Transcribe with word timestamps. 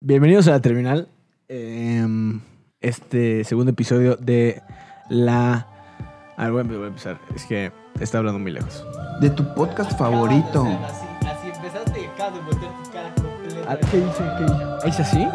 Bienvenidos 0.00 0.46
a 0.46 0.52
la 0.52 0.60
terminal. 0.60 1.08
Em, 1.48 2.40
este 2.80 3.42
segundo 3.42 3.72
episodio 3.72 4.14
de 4.14 4.62
la. 5.08 5.66
A 6.36 6.44
ver, 6.44 6.52
voy 6.52 6.60
a 6.60 6.64
voy 6.78 6.84
a 6.84 6.86
empezar. 6.86 7.18
Es 7.34 7.44
que 7.46 7.72
está 7.98 8.18
hablando 8.18 8.38
muy 8.38 8.52
lejos. 8.52 8.86
De 9.20 9.28
tu 9.30 9.42
podcast 9.54 9.98
favorito. 9.98 10.64
Así, 10.64 11.04
así 11.26 11.48
empezaste 11.48 12.00
y 12.00 12.04
acabas 12.04 12.34
de 12.34 12.40
voltear 12.42 12.72
tu 12.84 12.90
cara 12.92 13.12
completa. 13.16 13.66
Ah, 13.72 13.76
¿Qué 13.90 13.96
dice? 13.96 14.22
¿Qué 14.38 14.44
dice? 14.44 14.88
¿Es 14.88 15.00
así? 15.00 15.26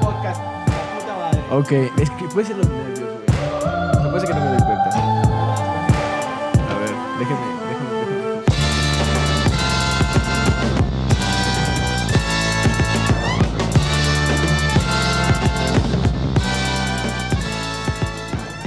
Podcast, 0.00 0.40
la 0.40 1.00
puta 1.00 1.16
madre. 1.18 1.40
Ok, 1.50 1.72
es 2.00 2.10
que 2.10 2.24
puede 2.32 2.46
ser 2.46 2.56
los 2.58 2.68
nervios, 2.68 3.00
güey. 3.00 4.04
No 4.04 4.10
puede 4.10 4.20
ser 4.20 4.28
que 4.28 4.34
no 4.36 4.40
me 4.44 4.50
doy 4.52 4.58
cuenta. 4.58 4.88
A 6.70 6.78
ver, 6.78 6.94
déjenme, 7.18 7.51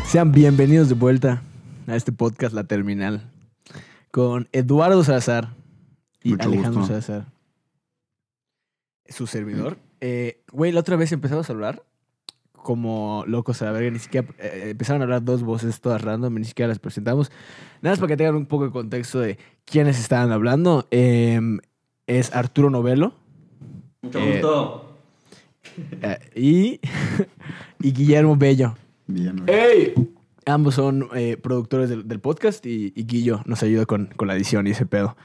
Sean 0.07 0.31
bienvenidos 0.31 0.89
de 0.89 0.95
vuelta 0.95 1.41
a 1.87 1.95
este 1.95 2.11
podcast 2.11 2.53
La 2.53 2.63
Terminal 2.63 3.29
con 4.11 4.47
Eduardo 4.53 5.03
Salazar 5.03 5.49
y 6.23 6.31
Mucho 6.31 6.47
Alejandro 6.47 6.81
gusto. 6.81 6.87
Salazar. 7.01 7.25
Su 9.07 9.27
servidor. 9.27 9.77
Eh, 10.01 10.41
Güey, 10.51 10.71
la 10.71 10.79
otra 10.79 10.95
vez 10.95 11.11
empezamos 11.11 11.49
a 11.49 11.53
hablar 11.53 11.83
como 12.53 13.23
locos 13.27 13.61
a 13.61 13.65
la 13.65 13.71
verga. 13.73 13.91
Ni 13.91 13.99
siquiera 13.99 14.27
eh, 14.39 14.69
empezaron 14.71 15.01
a 15.01 15.05
hablar 15.05 15.23
dos 15.23 15.43
voces 15.43 15.81
todas 15.81 16.01
random, 16.01 16.33
ni 16.35 16.45
siquiera 16.45 16.69
las 16.69 16.79
presentamos. 16.79 17.31
Nada 17.81 17.93
más 17.93 17.99
para 17.99 18.07
que 18.09 18.17
tengan 18.17 18.35
un 18.35 18.45
poco 18.45 18.65
de 18.65 18.71
contexto 18.71 19.19
de 19.19 19.37
quiénes 19.65 19.99
estaban 19.99 20.31
hablando. 20.31 20.87
Eh, 20.91 21.39
es 22.07 22.33
Arturo 22.35 22.69
Novelo 22.69 23.13
Mucho 24.01 24.19
Eh, 24.19 24.31
gusto. 24.33 24.97
eh, 26.01 26.19
y, 26.35 26.79
y 27.85 27.91
Guillermo 27.91 28.35
Bello. 28.37 28.75
Bien. 29.07 29.43
¡Ey! 29.47 29.93
Ambos 30.45 30.75
son 30.75 31.07
eh, 31.15 31.37
productores 31.37 31.89
del, 31.89 32.07
del 32.07 32.19
podcast 32.19 32.65
y, 32.65 32.93
y 32.95 33.05
Guillo 33.05 33.41
nos 33.45 33.63
ayuda 33.63 33.85
con, 33.85 34.07
con 34.15 34.27
la 34.27 34.35
edición 34.35 34.67
y 34.67 34.71
ese 34.71 34.85
pedo. 34.85 35.15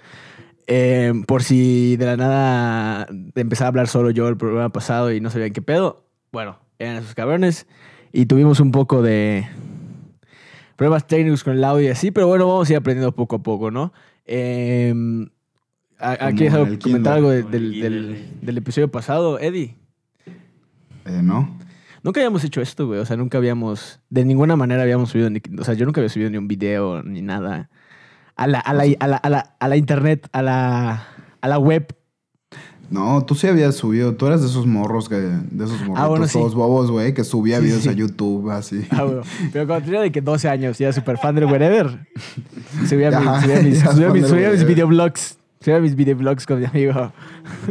Eh, 0.66 1.12
por 1.26 1.42
si 1.42 1.96
de 1.96 2.06
la 2.06 2.16
nada 2.16 3.06
empezaba 3.34 3.66
a 3.66 3.68
hablar 3.68 3.88
solo 3.88 4.10
yo 4.10 4.28
el 4.28 4.36
programa 4.36 4.70
pasado 4.70 5.12
y 5.12 5.20
no 5.20 5.28
sabían 5.30 5.52
qué 5.52 5.62
pedo, 5.62 6.04
bueno, 6.32 6.58
eran 6.78 6.96
esos 6.96 7.14
cabrones 7.14 7.66
y 8.12 8.26
tuvimos 8.26 8.60
un 8.60 8.70
poco 8.70 9.02
de 9.02 9.46
problemas 10.76 11.06
técnicos 11.06 11.42
con 11.44 11.54
el 11.54 11.64
audio 11.64 11.88
y 11.88 11.90
así, 11.90 12.10
pero 12.10 12.26
bueno, 12.28 12.46
vamos 12.46 12.68
a 12.68 12.72
ir 12.72 12.76
aprendiendo 12.78 13.12
poco 13.14 13.36
a 13.36 13.42
poco, 13.42 13.70
¿no? 13.70 13.92
Eh, 14.26 14.94
¿a- 15.98 16.12
a- 16.12 16.16
Como 16.18 16.36
¿Quieres 16.36 16.54
algo- 16.54 16.66
en 16.66 16.72
el 16.72 16.78
comentar 16.78 17.12
algo 17.14 17.30
de- 17.30 17.42
del, 17.42 18.28
del 18.40 18.58
episodio 18.58 18.90
pasado, 18.90 19.38
Eddie? 19.40 19.76
Eh, 21.04 21.20
¿No? 21.22 21.58
Nunca 22.02 22.20
habíamos 22.20 22.42
hecho 22.44 22.60
esto, 22.60 22.86
güey. 22.86 23.00
O 23.00 23.04
sea, 23.06 23.16
nunca 23.16 23.38
habíamos. 23.38 24.00
De 24.08 24.24
ninguna 24.24 24.56
manera 24.56 24.82
habíamos 24.82 25.10
subido. 25.10 25.28
Ni, 25.30 25.40
o 25.58 25.64
sea, 25.64 25.74
yo 25.74 25.84
nunca 25.86 26.00
había 26.00 26.08
subido 26.08 26.30
ni 26.30 26.36
un 26.38 26.48
video 26.48 27.02
ni 27.02 27.22
nada. 27.22 27.68
A 28.36 28.46
la, 28.46 28.58
a 28.60 28.72
la, 28.72 28.84
a 29.00 29.06
la, 29.06 29.16
a 29.16 29.28
la, 29.28 29.56
a 29.58 29.68
la 29.68 29.76
internet, 29.76 30.28
a 30.32 30.40
la, 30.42 31.06
a 31.40 31.48
la 31.48 31.58
web. 31.58 31.94
No, 32.88 33.24
tú 33.24 33.34
sí 33.36 33.46
habías 33.46 33.76
subido. 33.76 34.16
Tú 34.16 34.26
eras 34.26 34.40
de 34.40 34.48
esos 34.48 34.66
morros 34.66 35.08
que... 35.08 35.14
De 35.14 35.64
esos 35.64 35.78
morritos 35.82 35.98
Ah, 35.98 36.08
bueno, 36.08 36.26
sí. 36.26 36.32
todos 36.38 36.54
bobos, 36.56 36.90
güey, 36.90 37.14
que 37.14 37.22
subía 37.22 37.58
Sí, 37.58 37.64
videos 37.66 37.82
sí. 37.84 37.88
a 37.88 37.92
YouTube, 37.92 38.50
así. 38.50 38.84
Ah, 38.90 39.04
güey. 39.04 39.20
Pero 39.52 39.66
cuando 39.68 39.84
tenía 39.84 40.00
de 40.00 40.10
que 40.10 40.20
12 40.22 40.48
años 40.48 40.80
y 40.80 40.84
era 40.84 40.92
súper 40.92 41.16
fan 41.18 41.34
del 41.36 41.44
wherever. 41.44 42.08
Subía, 42.88 43.10
mis- 43.10 43.42
subía 43.42 43.62
mis, 43.62 43.78
subía 43.80 44.08
mis, 44.10 44.26
subía 44.26 44.50
mis 44.50 44.64
videoblogs. 44.66 45.38
Subía 45.60 45.78
mis 45.78 45.94
videoblogs 45.94 46.46
con 46.46 46.58
mi 46.58 46.64
amigo. 46.66 47.12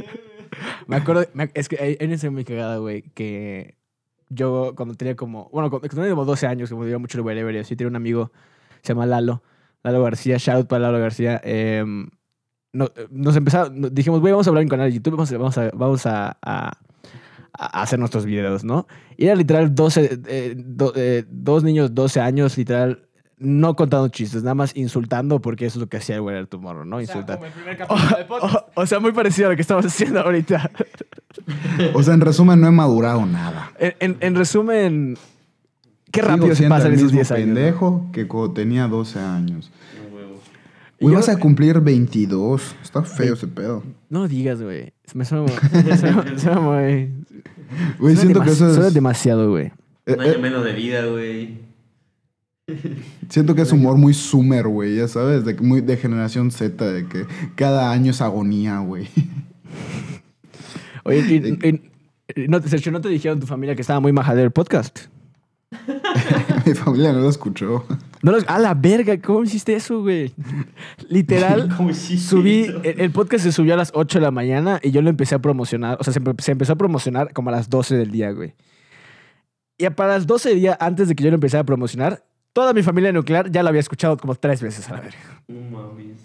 me 0.88 0.96
acuerdo. 0.96 1.26
me- 1.34 1.50
es 1.54 1.68
que 1.68 1.78
hay 2.00 2.06
una 2.06 2.16
escena 2.16 2.32
muy 2.32 2.46
cagada, 2.46 2.78
güey, 2.78 3.02
que 3.14 3.76
yo 4.30 4.74
cuando 4.76 4.96
tenía 4.96 5.16
como. 5.16 5.50
Bueno, 5.52 5.70
cuando 5.70 5.88
tenía 5.88 6.10
como 6.12 6.26
12 6.26 6.48
años, 6.48 6.70
como 6.70 6.86
iba 6.88 6.98
mucho 7.00 7.18
el 7.18 7.26
wherever 7.26 7.54
y 7.56 7.60
así, 7.60 7.76
tenía 7.76 7.90
un 7.90 7.96
amigo, 7.96 8.32
se 8.82 8.94
llama 8.94 9.06
Lalo. 9.06 9.44
Lalo 9.84 10.04
García, 10.04 10.38
shout 10.38 10.58
out 10.58 10.68
para 10.68 10.84
Lalo 10.84 11.00
García. 11.00 11.42
no- 12.74 12.92
nos 13.10 13.36
empezaba, 13.36 13.70
nos 13.70 13.94
dijimos, 13.94 14.20
güey, 14.20 14.32
vamos 14.32 14.48
a 14.48 14.50
hablar 14.50 14.62
en 14.62 14.68
un 14.68 14.70
canal 14.70 14.90
de 14.90 14.96
YouTube, 14.96 15.14
vamos 15.16 15.32
a, 15.32 15.38
vamos 15.38 15.58
a, 15.58 15.70
vamos 15.74 16.06
a, 16.06 16.78
hacer 17.54 18.00
nuestros 18.00 18.26
videos, 18.26 18.64
¿no? 18.64 18.88
Y 19.18 19.26
era 19.26 19.36
literal 19.36 19.74
12, 19.76 20.22
eh, 20.28 20.56
eh, 20.96 21.26
dos 21.30 21.64
niños, 21.64 21.94
12 21.94 22.22
años, 22.22 22.58
literal, 22.58 23.09
no 23.40 23.76
contando 23.76 24.08
chistes, 24.10 24.44
nada 24.44 24.54
más 24.56 24.76
insultando, 24.76 25.40
porque 25.42 25.66
eso 25.66 25.80
es 25.80 25.82
lo 25.82 25.88
que 25.90 25.98
hacía 25.98 26.16
el 26.16 26.22
güey 26.22 26.46
tu 26.46 26.60
morro, 26.60 26.84
¿no? 26.86 26.98
O 26.98 27.00
sea, 27.00 27.16
Insultar. 27.16 27.38
como 27.38 27.48
el 27.48 27.54
primer 27.54 27.78
capítulo 27.78 28.18
del 28.18 28.26
podcast. 28.28 28.56
O, 28.76 28.82
o 28.82 28.86
sea, 28.86 29.00
muy 29.00 29.12
parecido 29.14 29.48
a 29.48 29.52
lo 29.52 29.56
que 29.56 29.62
estamos 29.62 29.86
haciendo 29.86 30.20
ahorita. 30.22 30.70
O 31.94 32.04
sea, 32.04 32.16
en 32.16 32.22
resumen, 32.22 32.60
no 32.60 32.68
he 32.68 32.72
madurado 32.72 33.26
nada. 33.26 33.72
En, 33.80 33.94
en- 34.00 34.18
en 34.20 34.36
resumen, 34.36 35.18
qué 36.12 36.22
Sigo 36.22 36.28
rápido 36.36 36.56
se 36.56 36.68
pasan 36.68 36.94
esos 36.94 37.04
mismo 37.06 37.18
10 37.18 37.32
años. 37.32 37.48
¿no? 37.48 37.54
pendejo 37.54 38.10
que 38.12 38.28
cuando 38.28 38.52
tenía 38.54 38.88
12 38.88 39.20
años. 39.20 39.72
Un 40.10 40.14
huevo. 40.16 40.40
Y 41.00 41.06
Hoy 41.06 41.12
yo- 41.12 41.18
vas 41.18 41.30
a 41.30 41.38
cumplir 41.38 41.80
22. 41.80 42.76
Está 42.84 43.04
feo 43.04 43.36
ese 43.36 43.48
pedo. 43.48 43.84
No 44.10 44.22
lo 44.22 44.28
digas, 44.28 44.62
güey. 44.62 44.92
Me 45.14 45.24
suena, 45.24 45.44
muy- 45.74 45.98
suena- 45.98 46.38
suena 46.40 46.60
muy... 46.60 47.14
Güey, 48.00 48.16
suena 48.16 48.22
siento 48.22 48.42
que 48.42 48.50
eso 48.50 48.74
suena 48.74 48.88
es... 48.88 48.94
demasiado, 48.94 49.50
güey. 49.52 49.72
Un 50.08 50.20
año 50.20 50.40
menos 50.40 50.64
de 50.66 50.74
vida, 50.74 51.06
güey. 51.06 51.60
Siento 53.30 53.56
que 53.56 53.62
es 53.64 53.72
humor 53.72 53.98
muy 53.98 54.14
sumer, 54.14 54.68
güey, 54.68 54.98
ya 54.98 55.08
sabes, 55.08 55.46
de, 55.46 55.54
muy, 55.56 55.82
de 55.82 55.98
generación 55.98 56.52
Z, 56.52 56.86
de 56.92 57.06
que 57.08 57.26
cada 57.56 57.92
año 57.92 58.12
es 58.12 58.22
agonía, 58.22 58.80
güey. 58.80 59.08
Oye, 61.04 61.20
y, 61.20 61.68
y- 61.68 61.82
y 62.36 62.48
no, 62.48 62.62
Sergio, 62.62 62.92
¿no 62.92 63.02
te 63.02 63.10
dijeron 63.10 63.40
tu 63.40 63.48
familia 63.48 63.74
que 63.76 63.82
estaba 63.82 64.00
muy 64.00 64.12
majadero 64.14 64.46
el 64.46 64.52
podcast? 64.52 65.00
Mi 66.66 66.74
familia 66.76 67.12
no 67.14 67.22
lo 67.22 67.30
escuchó. 67.30 67.86
No 68.22 68.32
los- 68.32 68.46
a 68.48 68.60
la 68.60 68.74
verga, 68.76 69.20
¿cómo 69.20 69.44
hiciste 69.44 69.74
eso, 69.76 70.02
güey? 70.02 70.32
Literal, 71.10 71.74
¿Cómo 71.78 71.90
hiciste 71.90 72.28
subí, 72.30 72.62
eso? 72.62 72.82
el, 72.84 73.00
el 73.02 73.12
podcast 73.12 73.44
se 73.46 73.52
subió 73.52 73.74
a 73.74 73.78
las 73.78 73.92
8 73.96 74.20
de 74.20 74.24
la 74.24 74.32
mañana 74.32 74.80
y 74.84 74.92
yo 74.92 75.02
lo 75.02 75.10
empecé 75.10 75.36
a 75.36 75.40
promocionar, 75.40 75.98
o 76.00 76.04
sea, 76.04 76.14
se, 76.14 76.22
se 76.40 76.52
empezó 76.52 76.74
a 76.74 76.76
promocionar 76.76 77.34
como 77.34 77.50
a 77.50 77.54
las 77.54 77.70
12 77.70 77.96
del 77.98 78.12
día, 78.12 78.32
güey. 78.32 78.54
Y 79.78 79.90
para 79.92 80.14
las 80.14 80.28
12 80.28 80.50
del 80.50 80.60
día, 80.60 80.78
antes 80.80 81.08
de 81.08 81.16
que 81.16 81.24
yo 81.24 81.30
lo 81.32 81.36
empezara 81.36 81.62
a 81.62 81.66
promocionar, 81.66 82.24
toda 82.60 82.74
mi 82.74 82.84
familia 82.84 83.12
nuclear 83.14 83.50
ya 83.50 83.64
lo 83.64 83.70
había 83.70 83.80
escuchado 83.82 84.18
como 84.18 84.36
tres 84.36 84.62
veces 84.62 84.90
a 84.90 84.96
la 84.96 85.02
verga. 85.02 85.18
No 85.48 85.62
mames. 85.78 86.18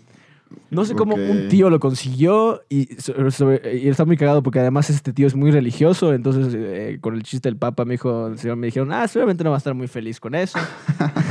No 0.71 0.85
sé 0.85 0.95
cómo 0.95 1.15
un 1.15 1.49
tío 1.49 1.71
lo 1.71 1.79
consiguió 1.79 2.63
y, 2.69 2.87
sobre- 3.01 3.31
sobre- 3.31 3.77
y 3.79 3.89
está 3.89 4.05
muy 4.05 4.17
cagado 4.17 4.43
porque 4.43 4.59
además 4.59 4.91
este 4.91 5.13
tío 5.13 5.27
es 5.29 5.37
muy 5.37 5.51
religioso, 5.53 6.13
entonces 6.13 6.53
eh, 6.57 6.99
con 7.01 7.15
el 7.15 7.23
chiste 7.23 7.49
del 7.49 7.57
papa 7.57 7.85
me 7.85 7.95
dijo, 7.95 8.27
el 8.29 8.39
señor 8.39 8.57
me 8.57 8.67
dijeron, 8.67 8.93
ah, 8.93 9.07
seguramente 9.07 9.45
no 9.45 9.51
va 9.51 9.57
a 9.57 9.59
estar 9.59 9.75
muy 9.75 9.87
feliz 9.87 10.19
con 10.19 10.35
eso. 10.35 10.59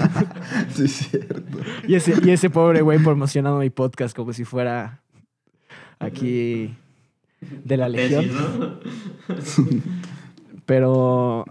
sí, 0.74 0.84
es 0.86 0.92
cierto. 0.94 1.60
Y 1.88 1.96
ese, 1.96 2.14
y 2.24 2.32
ese 2.32 2.50
pobre 2.50 2.82
güey 2.82 3.00
promocionando 3.00 3.60
mi 3.60 3.70
podcast 3.70 4.16
como 4.16 4.32
si 4.32 4.46
fuera 4.46 5.02
aquí 6.00 6.74
de 7.66 7.78
la 7.78 7.90
legión. 7.90 8.30
Pero, 10.66 11.46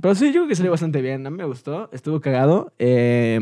pero 0.00 0.14
sí, 0.14 0.26
yo 0.26 0.32
creo 0.40 0.48
que 0.48 0.54
salió 0.56 0.70
bastante 0.70 1.00
bien. 1.02 1.26
A 1.26 1.30
mí 1.30 1.36
me 1.36 1.44
gustó, 1.44 1.88
estuvo 1.92 2.20
cagado. 2.20 2.72
Eh, 2.78 3.38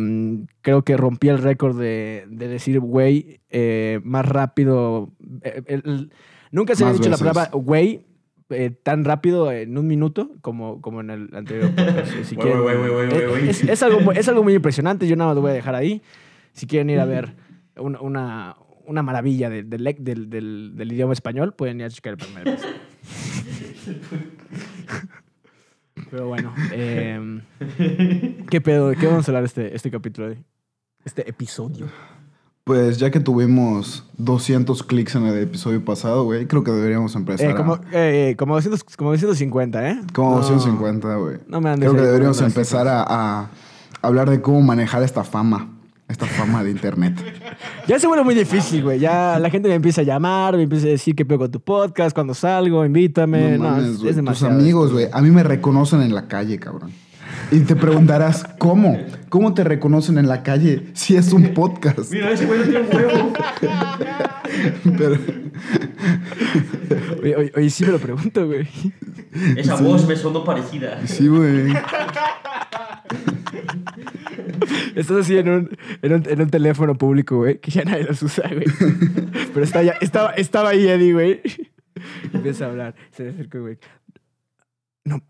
creo 0.63 0.83
que 0.83 0.97
rompí 0.97 1.29
el 1.29 1.39
récord 1.39 1.79
de, 1.79 2.25
de 2.29 2.49
decir 2.49 2.81
güey 2.81 3.41
eh, 3.51 4.01
más 4.05 4.27
rápido. 4.27 5.11
Eh, 5.43 5.63
el- 5.67 5.83
el- 5.85 6.11
nunca 6.51 6.75
se 6.75 6.85
había 6.85 6.95
dicho 6.95 7.11
la 7.11 7.17
veces. 7.17 7.27
palabra 7.29 7.51
güey 7.53 8.03
eh, 8.51 8.71
tan 8.83 9.05
rápido 9.05 9.51
en 9.51 9.77
un 9.77 9.87
minuto 9.87 10.31
como, 10.41 10.81
como 10.81 11.01
en 11.01 11.11
el 11.11 11.29
anterior. 11.35 11.71
Si 12.25 12.37
quieren- 12.63 13.49
es, 13.49 13.63
es 13.65 13.83
algo, 13.83 14.01
muy- 14.01 14.17
es 14.17 14.29
algo 14.29 14.43
muy 14.45 14.55
impresionante. 14.55 15.07
Yo 15.09 15.17
nada 15.17 15.31
más 15.31 15.35
lo 15.37 15.43
voy 15.43 15.51
a 15.51 15.55
dejar 15.55 15.75
ahí. 15.75 16.01
Si 16.53 16.67
quieren 16.67 16.89
ir 16.91 17.01
a 17.01 17.05
ver 17.05 17.35
una, 17.77 18.01
una, 18.01 18.57
una 18.87 19.03
maravilla 19.03 19.51
del, 19.51 19.69
del, 19.69 19.97
del, 19.99 20.31
del- 20.31 20.73
del 20.77 20.93
idioma 20.93 21.13
español, 21.13 21.55
pueden 21.55 21.81
ir 21.81 21.87
a 21.87 21.91
checar 21.91 22.13
el 22.13 22.19
primer. 22.19 22.57
Pero 26.11 26.29
bueno, 26.29 26.53
em, 26.73 27.43
¿qué 28.51 28.61
pedo? 28.61 28.89
¿De 28.89 28.97
qué 28.97 29.07
vamos 29.07 29.29
a 29.29 29.31
hablar 29.31 29.45
este, 29.45 29.75
este 29.75 29.91
capítulo 29.91 30.29
hoy? 30.29 30.39
Este 31.05 31.29
episodio. 31.29 31.87
Pues 32.65 32.99
ya 32.99 33.13
que 33.13 33.21
tuvimos 33.21 34.05
200 34.19 34.83
clics 34.83 35.15
en 35.15 35.27
el 35.27 35.39
episodio 35.41 35.85
pasado, 35.85 36.25
güey, 36.25 36.47
creo 36.47 36.65
que 36.65 36.73
deberíamos 36.73 37.15
empezar 37.15 37.51
Eh, 37.51 37.55
como, 37.55 37.75
a... 37.75 37.81
eh, 37.93 38.35
como, 38.37 38.55
200, 38.57 38.83
como 38.97 39.11
250, 39.13 39.89
¿eh? 39.91 40.01
Como 40.13 40.31
No, 40.31 40.37
250, 40.39 41.15
güey. 41.17 41.37
No 41.47 41.61
me 41.61 41.71
andes 41.71 41.89
Creo 41.89 42.01
que 42.01 42.07
deberíamos 42.07 42.41
empezar 42.41 42.89
a, 42.89 43.05
a 43.07 43.51
hablar 44.03 44.29
de 44.31 44.41
cómo 44.43 44.61
manejar 44.63 45.05
esta 45.05 45.23
fama. 45.23 45.76
Esta 46.09 46.25
fama 46.27 46.63
de 46.63 46.71
internet. 46.71 47.15
Ya 47.89 47.99
se 47.99 48.07
vuelve 48.07 48.23
muy 48.25 48.35
difícil, 48.37 48.83
güey. 48.85 49.01
Ya 49.01 49.39
la 49.41 49.51
gente 49.51 49.69
me 49.69 49.75
empieza 49.75 50.03
a 50.03 50.05
llamar, 50.05 50.57
me 50.57 50.63
empieza 50.63 50.87
a 50.87 50.91
decir 50.91 51.17
qué 51.17 51.25
pedo 51.25 51.39
con 51.41 51.51
tu 51.51 51.61
podcast, 51.61 52.15
cuando 52.15 52.33
salgo, 52.33 52.85
invítame. 52.85 53.59
No 53.59 53.65
No, 53.65 53.71
mames, 53.71 54.03
es, 54.05 54.25
Tus 54.25 54.43
amigos, 54.45 54.93
güey, 54.93 55.09
a 55.13 55.21
mí 55.21 55.31
me 55.31 55.43
reconocen 55.43 56.03
en 56.03 56.15
la 56.15 56.29
calle, 56.29 56.59
cabrón. 56.61 56.93
Y 57.51 57.61
te 57.61 57.75
preguntarás, 57.77 58.45
¿cómo? 58.59 58.99
¿Cómo 59.29 59.53
te 59.53 59.65
reconocen 59.65 60.17
en 60.19 60.29
la 60.29 60.43
calle 60.45 60.87
si 60.95 61.17
es 61.17 61.33
un 61.33 61.53
podcast? 61.55 62.11
Mira, 62.13 62.31
ese 62.31 62.47
güey 62.47 62.61
no 62.61 62.65
tiene 62.67 62.81
un 62.89 62.97
huevo. 62.97 63.33
Pero, 64.99 65.17
Oye, 67.23 67.37
oye, 67.37 67.53
oye, 67.57 67.71
sí 67.71 67.85
me 67.85 67.93
lo 67.93 67.99
pregunto, 67.99 68.47
güey. 68.47 68.69
Esa 69.57 69.77
Sí. 69.77 69.85
voz 69.85 70.07
me 70.07 70.15
sonó 70.17 70.45
parecida. 70.45 71.01
Sí, 71.07 71.27
güey. 71.27 71.73
Estás 74.95 75.19
así 75.19 75.37
en 75.37 75.49
un, 75.49 75.79
en 76.03 76.13
un, 76.13 76.23
en 76.29 76.41
un 76.41 76.51
teléfono 76.51 76.97
público, 76.97 77.37
güey, 77.37 77.61
que 77.61 77.71
ya 77.71 77.85
nadie 77.85 78.05
los 78.05 78.23
usa, 78.23 78.49
güey. 78.49 78.67
Pero 79.53 79.65
está 79.65 79.83
ya, 79.83 79.93
estaba, 80.01 80.31
estaba 80.33 80.71
ahí 80.71 80.87
Eddie, 80.87 81.13
güey. 81.13 81.41
Y 81.45 81.71
empieza 82.37 82.67
a 82.67 82.69
hablar. 82.69 82.95
Se 83.13 83.25
le 83.25 83.31
acerca, 83.31 83.59
güey. 83.59 83.79
No. 85.05 85.23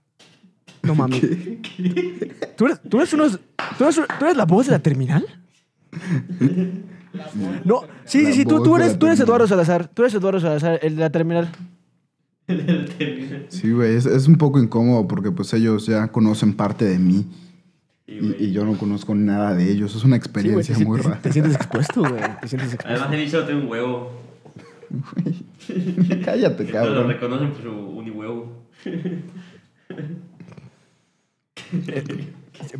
No 0.82 0.94
mames. 0.94 1.20
¿Tú 2.56 2.66
eres, 2.66 2.80
tú, 2.88 2.98
eres 2.98 3.12
unos, 3.12 3.40
tú, 3.76 3.84
eres, 3.84 3.96
tú 4.18 4.24
eres 4.24 4.36
la 4.36 4.44
voz 4.44 4.66
de 4.66 4.72
la 4.72 4.78
terminal? 4.78 5.26
No, 7.64 7.82
sí, 8.04 8.22
La 8.22 8.30
sí, 8.30 8.32
sí, 8.34 8.44
tú, 8.44 8.62
tú 8.62 8.74
de 8.74 8.78
la 8.78 8.84
eres, 8.86 8.98
tú 8.98 9.06
eres 9.06 9.18
terminal. 9.18 9.22
Eduardo 9.22 9.48
Salazar. 9.48 9.88
Tú 9.88 10.02
eres 10.02 10.14
Eduardo 10.14 10.40
Salazar, 10.40 10.78
el 10.82 10.96
de 10.96 11.00
la 11.00 11.10
terminal. 11.10 11.50
Sí, 13.48 13.72
güey. 13.72 13.96
Es, 13.96 14.06
es 14.06 14.28
un 14.28 14.36
poco 14.36 14.60
incómodo 14.60 15.08
porque 15.08 15.32
pues 15.32 15.52
ellos 15.54 15.86
ya 15.86 16.08
conocen 16.08 16.54
parte 16.54 16.84
de 16.84 16.98
mí. 16.98 17.26
Y, 18.08 18.52
yo 18.52 18.64
no 18.64 18.78
conozco 18.78 19.14
nada 19.14 19.54
de 19.54 19.70
ellos. 19.70 19.94
Es 19.96 20.04
una 20.04 20.14
Sí, 20.16 20.18
experiencia 20.20 20.78
muy 20.78 21.00
te- 21.00 21.08
rara. 21.08 21.20
te 21.22 21.32
sientes 21.32 21.54
expuesto, 21.56 22.00
güey. 22.02 22.22
Te 22.40 22.48
sientes 22.48 22.74
expuesto. 22.74 23.04
Además, 23.04 23.30
solo 23.30 23.46
tiene 23.46 23.60
un 23.62 23.68
huevo. 23.68 24.12
Cállate, 26.24 26.64
Todos 26.64 26.68
lo 26.68 26.72
cabrón. 26.72 27.08
reconocen 27.08 27.50
por 27.52 27.62
su 27.62 27.70
unihuevo. 27.72 28.62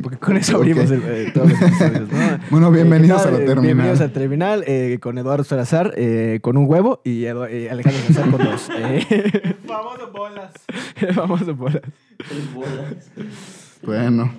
Porque 0.01 0.17
con 0.17 0.37
eso 0.37 0.55
abrimos 0.57 0.89
el, 0.91 1.01
eh, 1.05 1.31
todos 1.33 1.51
los 1.51 1.61
episodios, 1.61 2.09
¿no? 2.11 2.39
Bueno, 2.49 2.71
bienvenidos 2.71 3.21
Eh, 3.25 3.25
¿qué 3.25 3.29
a 3.29 3.31
la? 3.31 3.37
Eh, 3.37 3.45
terminal. 3.45 3.63
Bienvenidos 3.65 3.99
a 4.01 4.07
la 4.07 4.13
terminal 4.13 4.63
eh, 4.65 4.97
con 5.01 5.17
Eduardo 5.17 5.43
Salazar 5.43 5.93
eh, 5.97 6.39
con 6.41 6.57
un 6.57 6.67
huevo 6.69 7.01
y 7.03 7.23
Edu- 7.23 7.47
eh, 7.49 7.69
Alejandro 7.69 8.01
Salazar 8.13 8.31
con 8.31 8.45
dos. 8.45 8.69
Eh, 8.77 9.55
Famoso 9.67 10.11
bolas. 10.11 10.53
vamos 11.15 11.41
a. 11.41 11.45
Es 12.31 12.53
bolas. 12.53 13.11
Bueno. 13.83 14.31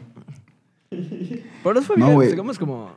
Pero 1.63 1.75
nos 1.75 1.87
fue 1.87 1.97
No, 1.97 2.19
bien, 2.19 2.31
sacamos 2.31 2.59
como 2.59 2.93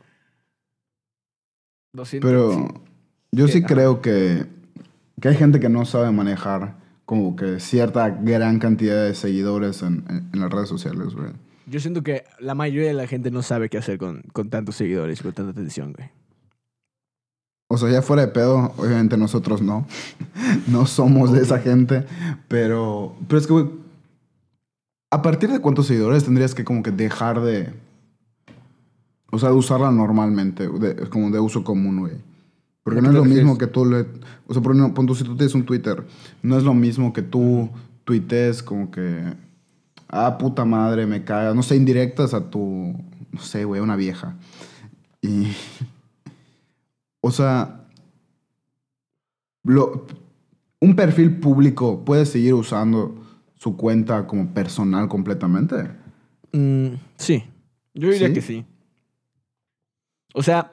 200. 1.94 2.28
Pero 2.30 2.68
yo 3.32 3.48
sí 3.48 3.58
Ajá. 3.58 3.66
creo 3.66 4.00
que, 4.00 4.46
que 5.20 5.28
hay 5.28 5.36
gente 5.36 5.60
que 5.60 5.68
no 5.68 5.84
sabe 5.84 6.10
manejar 6.10 6.76
como 7.04 7.36
que 7.36 7.60
cierta 7.60 8.08
gran 8.10 8.58
cantidad 8.58 9.04
de 9.04 9.14
seguidores 9.14 9.82
en, 9.82 10.04
en- 10.08 10.30
en 10.32 10.40
las 10.40 10.50
redes 10.50 10.68
sociales, 10.68 11.14
güey. 11.14 11.32
Yo 11.66 11.80
siento 11.80 12.02
que 12.02 12.24
la 12.40 12.54
mayoría 12.54 12.88
de 12.88 12.94
la 12.94 13.06
gente 13.06 13.30
no 13.30 13.42
sabe 13.42 13.68
qué 13.68 13.78
hacer 13.78 13.98
con, 13.98 14.22
con 14.32 14.50
tantos 14.50 14.76
seguidores 14.76 15.20
y 15.20 15.22
con 15.22 15.32
tanta 15.32 15.52
atención, 15.52 15.92
güey. 15.92 16.08
O 17.70 17.78
sea, 17.78 17.88
ya 17.90 18.02
fuera 18.02 18.22
de 18.26 18.28
pedo, 18.32 18.74
obviamente 18.76 19.16
nosotros 19.16 19.62
no. 19.62 19.86
no 20.66 20.86
somos 20.86 21.32
de 21.32 21.40
esa 21.42 21.58
gente. 21.60 22.04
Pero, 22.48 23.14
pero 23.28 23.38
es 23.38 23.46
que, 23.46 23.52
güey, 23.52 23.66
¿a 25.12 25.20
partir 25.22 25.50
de 25.50 25.60
cuántos 25.60 25.86
seguidores 25.86 26.24
tendrías 26.24 26.54
que 26.54 26.64
como 26.64 26.82
que 26.82 26.90
dejar 26.90 27.42
de... 27.42 27.72
O 29.30 29.38
sea, 29.38 29.50
de 29.50 29.54
usarla 29.54 29.90
normalmente, 29.90 30.68
de- 30.68 31.08
como 31.08 31.30
de 31.30 31.38
uso 31.38 31.62
común, 31.64 32.00
güey? 32.00 32.14
Porque 32.82 32.98
¿A 33.00 33.02
no 33.02 33.08
es 33.10 33.14
lo 33.14 33.24
mismo 33.24 33.58
que 33.58 33.66
tú 33.66 33.84
le... 33.84 34.06
O 34.46 34.54
sea, 34.54 34.62
por 34.62 34.74
ejemplo, 34.74 35.14
si 35.14 35.24
tú 35.24 35.36
tienes 35.36 35.54
un 35.54 35.64
Twitter, 35.64 36.04
no 36.42 36.56
es 36.56 36.64
lo 36.64 36.74
mismo 36.74 37.12
que 37.12 37.22
tú 37.22 37.70
tuitees 38.04 38.62
como 38.62 38.90
que... 38.90 39.22
Ah, 40.08 40.36
puta 40.38 40.64
madre, 40.64 41.06
me 41.06 41.24
caga. 41.24 41.54
No 41.54 41.62
sé, 41.62 41.76
indirectas 41.76 42.34
a 42.34 42.50
tu... 42.50 42.94
No 43.30 43.40
sé, 43.40 43.64
güey, 43.64 43.80
una 43.82 43.96
vieja. 43.96 44.36
Y... 45.20 45.48
O 47.24 47.30
sea, 47.30 47.86
lo, 49.62 50.06
un 50.80 50.96
perfil 50.96 51.36
público 51.38 52.04
puede 52.04 52.26
seguir 52.26 52.54
usando 52.54 53.21
su 53.62 53.76
cuenta 53.76 54.26
como 54.26 54.48
personal 54.52 55.06
completamente. 55.08 55.76
Mm, 56.52 56.94
sí. 57.16 57.44
Yo 57.94 58.10
diría 58.10 58.28
¿Sí? 58.28 58.34
que 58.34 58.40
sí. 58.42 58.64
O 60.34 60.42
sea, 60.42 60.72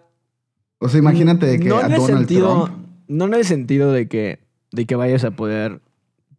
O 0.79 0.89
sea, 0.89 0.99
imagínate 0.99 1.59
que 1.59 1.67
no 1.69 1.77
a 1.77 1.85
en 1.85 1.91
el 1.91 1.99
Donald 1.99 2.17
sentido, 2.19 2.65
Trump. 2.65 2.85
No 3.07 3.25
en 3.25 3.33
el 3.33 3.45
sentido 3.45 3.91
de 3.91 4.07
que, 4.07 4.39
de 4.71 4.85
que 4.85 4.95
vayas 4.95 5.23
a 5.23 5.31
poder 5.31 5.81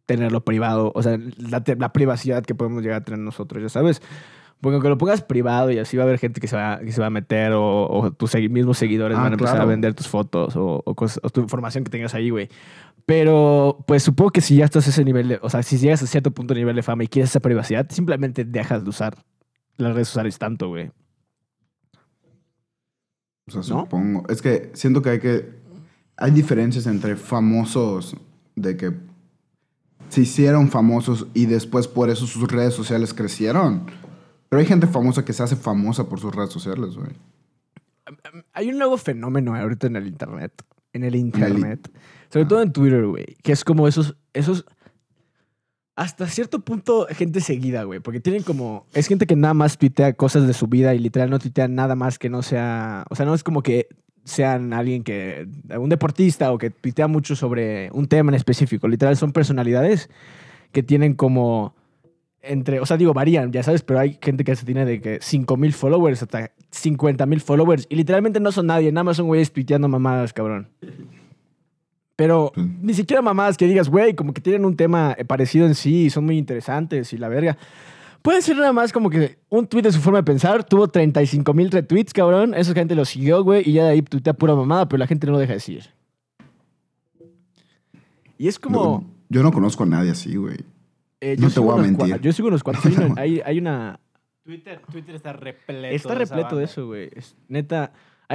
tenerlo 0.06 0.40
privado. 0.44 0.90
O 0.94 1.02
sea, 1.02 1.18
la, 1.38 1.62
la 1.78 1.92
privacidad 1.92 2.44
que 2.44 2.54
podemos 2.54 2.82
llegar 2.82 3.02
a 3.02 3.04
tener 3.04 3.20
nosotros, 3.20 3.62
ya 3.62 3.68
sabes. 3.68 4.00
Porque 4.60 4.74
aunque 4.74 4.88
lo 4.90 4.98
pongas 4.98 5.22
privado 5.22 5.70
y 5.70 5.78
así 5.78 5.96
va 5.96 6.02
a 6.02 6.06
haber 6.06 6.18
gente 6.18 6.40
que 6.40 6.46
se 6.48 6.54
va, 6.56 6.80
que 6.80 6.92
se 6.92 7.00
va 7.00 7.06
a 7.06 7.10
meter 7.10 7.52
o, 7.52 7.86
o 7.88 8.10
tus 8.12 8.34
mismos 8.34 8.76
seguidores 8.76 9.16
Ah, 9.16 9.22
van 9.22 9.32
a 9.32 9.34
empezar 9.34 9.54
claro. 9.54 9.68
a 9.68 9.70
vender 9.70 9.94
tus 9.94 10.08
fotos 10.08 10.54
o, 10.56 10.82
o 10.84 10.94
cosas- 10.94 11.20
o 11.22 11.30
tu 11.30 11.40
información 11.40 11.82
que 11.84 11.90
tengas 11.90 12.14
ahí, 12.14 12.28
güey. 12.30 12.48
Pero, 13.06 13.84
pues 13.86 14.02
supongo 14.02 14.30
que 14.30 14.40
si 14.40 14.56
ya 14.56 14.64
estás 14.64 14.86
a 14.86 14.90
ese 14.90 15.04
nivel 15.04 15.28
de, 15.28 15.38
o 15.42 15.50
sea, 15.50 15.62
si 15.62 15.78
llegas 15.78 16.02
a 16.02 16.06
cierto 16.06 16.30
punto 16.30 16.54
de 16.54 16.60
nivel 16.60 16.76
de 16.76 16.82
fama 16.82 17.04
y 17.04 17.08
quieres 17.08 17.30
esa 17.30 17.40
privacidad, 17.40 17.88
simplemente 17.90 18.44
dejas 18.44 18.84
de 18.84 18.90
usar 18.90 19.16
las 19.76 19.94
redes 19.94 20.08
sociales 20.08 20.38
tanto, 20.38 20.68
güey. 20.68 20.90
O 23.46 23.62
sea, 23.62 23.74
¿no? 23.74 23.82
supongo. 23.82 24.24
Es 24.28 24.42
que 24.42 24.70
siento 24.74 25.02
que 25.02 25.10
hay 25.10 25.20
que. 25.20 25.60
Hay 26.16 26.30
diferencias 26.32 26.86
entre 26.86 27.16
famosos 27.16 28.16
de 28.54 28.76
que 28.76 28.92
se 30.10 30.22
hicieron 30.22 30.68
famosos 30.68 31.28
y 31.34 31.46
después 31.46 31.88
por 31.88 32.10
eso 32.10 32.26
sus 32.26 32.50
redes 32.50 32.74
sociales 32.74 33.14
crecieron. 33.14 33.86
Pero 34.48 34.60
hay 34.60 34.66
gente 34.66 34.86
famosa 34.86 35.24
que 35.24 35.32
se 35.32 35.42
hace 35.42 35.56
famosa 35.56 36.08
por 36.08 36.20
sus 36.20 36.34
redes 36.34 36.50
sociales, 36.50 36.96
güey. 36.96 37.10
Hay 38.52 38.68
un 38.68 38.78
nuevo 38.78 38.96
fenómeno 38.96 39.54
ahorita 39.54 39.86
en 39.86 39.96
el 39.96 40.08
internet. 40.08 40.52
En 40.92 41.04
el 41.04 41.14
internet. 41.14 41.88
Sobre 42.30 42.46
todo 42.46 42.62
en 42.62 42.72
Twitter, 42.72 43.06
güey. 43.06 43.36
Que 43.42 43.52
es 43.52 43.64
como 43.64 43.86
esos. 43.88 44.16
esos 44.32 44.64
hasta 45.96 46.26
cierto 46.28 46.60
punto, 46.60 47.06
gente 47.10 47.40
seguida, 47.40 47.82
güey. 47.82 48.00
Porque 48.00 48.20
tienen 48.20 48.42
como. 48.42 48.86
Es 48.94 49.08
gente 49.08 49.26
que 49.26 49.36
nada 49.36 49.52
más 49.52 49.76
tuitea 49.76 50.14
cosas 50.14 50.46
de 50.46 50.54
su 50.54 50.66
vida 50.66 50.94
y 50.94 50.98
literal 50.98 51.28
no 51.28 51.38
tuitea 51.38 51.68
nada 51.68 51.94
más 51.94 52.18
que 52.18 52.30
no 52.30 52.42
sea. 52.42 53.04
O 53.10 53.16
sea, 53.16 53.26
no 53.26 53.34
es 53.34 53.44
como 53.44 53.62
que 53.62 53.88
sean 54.24 54.72
alguien 54.72 55.02
que. 55.02 55.46
Un 55.78 55.90
deportista 55.90 56.52
o 56.52 56.58
que 56.58 56.70
tuitea 56.70 57.08
mucho 57.08 57.36
sobre 57.36 57.90
un 57.92 58.06
tema 58.06 58.30
en 58.30 58.36
específico. 58.36 58.88
Literal, 58.88 59.16
son 59.16 59.32
personalidades 59.32 60.08
que 60.72 60.82
tienen 60.82 61.14
como. 61.14 61.74
Entre, 62.42 62.80
o 62.80 62.86
sea, 62.86 62.96
digo, 62.96 63.12
varían, 63.12 63.52
ya 63.52 63.62
sabes, 63.62 63.82
pero 63.82 63.98
hay 63.98 64.18
gente 64.22 64.44
que 64.44 64.56
se 64.56 64.64
tiene 64.64 64.86
de 64.86 65.02
que 65.02 65.18
5 65.20 65.58
mil 65.58 65.74
followers 65.74 66.22
hasta 66.22 66.52
50 66.70 67.26
mil 67.26 67.42
followers 67.42 67.86
y 67.90 67.96
literalmente 67.96 68.40
no 68.40 68.50
son 68.50 68.68
nadie, 68.68 68.90
nada 68.90 69.04
más 69.04 69.18
son 69.18 69.26
güeyes 69.26 69.52
tuiteando 69.52 69.88
mamadas, 69.88 70.32
cabrón. 70.32 70.70
Pero 72.20 72.52
Sí. 72.54 72.60
ni 72.82 72.92
siquiera 72.92 73.22
mamadas 73.22 73.56
que 73.56 73.66
digas, 73.66 73.88
güey, 73.88 74.14
como 74.14 74.34
que 74.34 74.42
tienen 74.42 74.66
un 74.66 74.76
tema 74.76 75.14
eh, 75.16 75.24
parecido 75.24 75.66
en 75.66 75.74
sí 75.74 76.04
y 76.04 76.10
son 76.10 76.26
muy 76.26 76.36
interesantes 76.36 77.12
y 77.14 77.16
la 77.18 77.28
verga. 77.28 77.56
Puede 78.20 78.42
ser 78.42 78.56
nada 78.58 78.74
más 78.74 78.92
como 78.92 79.08
que 79.08 79.38
un 79.48 79.66
tweet 79.66 79.82
de 79.84 79.92
su 79.92 80.00
forma 80.00 80.18
de 80.18 80.24
pensar 80.24 80.62
tuvo 80.62 80.86
35 80.88 81.54
mil 81.54 81.70
retweets, 81.70 82.12
cabrón. 82.12 82.52
Esa 82.52 82.74
gente 82.74 82.94
lo 82.94 83.06
siguió, 83.06 83.42
güey, 83.42 83.62
y 83.66 83.72
ya 83.72 83.84
de 83.84 83.90
ahí 83.92 84.02
tuitea 84.02 84.34
pura 84.34 84.54
mamada, 84.54 84.86
pero 84.86 84.98
la 84.98 85.06
gente 85.06 85.26
no 85.26 85.32
lo 85.32 85.38
deja 85.38 85.52
de 85.52 85.56
decir. 85.56 85.84
Y 88.38 88.48
es 88.48 88.58
como. 88.58 88.82
No, 88.84 89.10
yo 89.28 89.42
no 89.42 89.52
conozco 89.52 89.84
a 89.84 89.86
nadie 89.86 90.10
así, 90.10 90.36
güey. 90.36 90.58
eh, 91.22 91.36
no 91.38 91.50
te 91.50 91.60
voy 91.60 91.78
a 91.78 91.82
mentir. 91.82 92.06
cua- 92.16 92.20
Yo 92.20 92.32
sigo 92.32 92.48
unos 92.48 92.62
cuantos. 92.62 92.84
Hay 92.86 92.94
una, 93.04 93.20
hay- 93.20 93.42
hay 93.44 93.58
una, 93.58 94.00
Twitter, 94.44 94.80
Twitter 94.90 95.14
está 95.14 95.32
repleto. 95.32 95.94
Está 95.94 96.14
de 96.14 96.22
esa 96.24 96.34
repleto 96.34 96.56
de 96.56 96.64
eso, 96.64 96.86
güey. 96.86 97.10
Es- 97.14 97.36
Neta. 97.48 97.92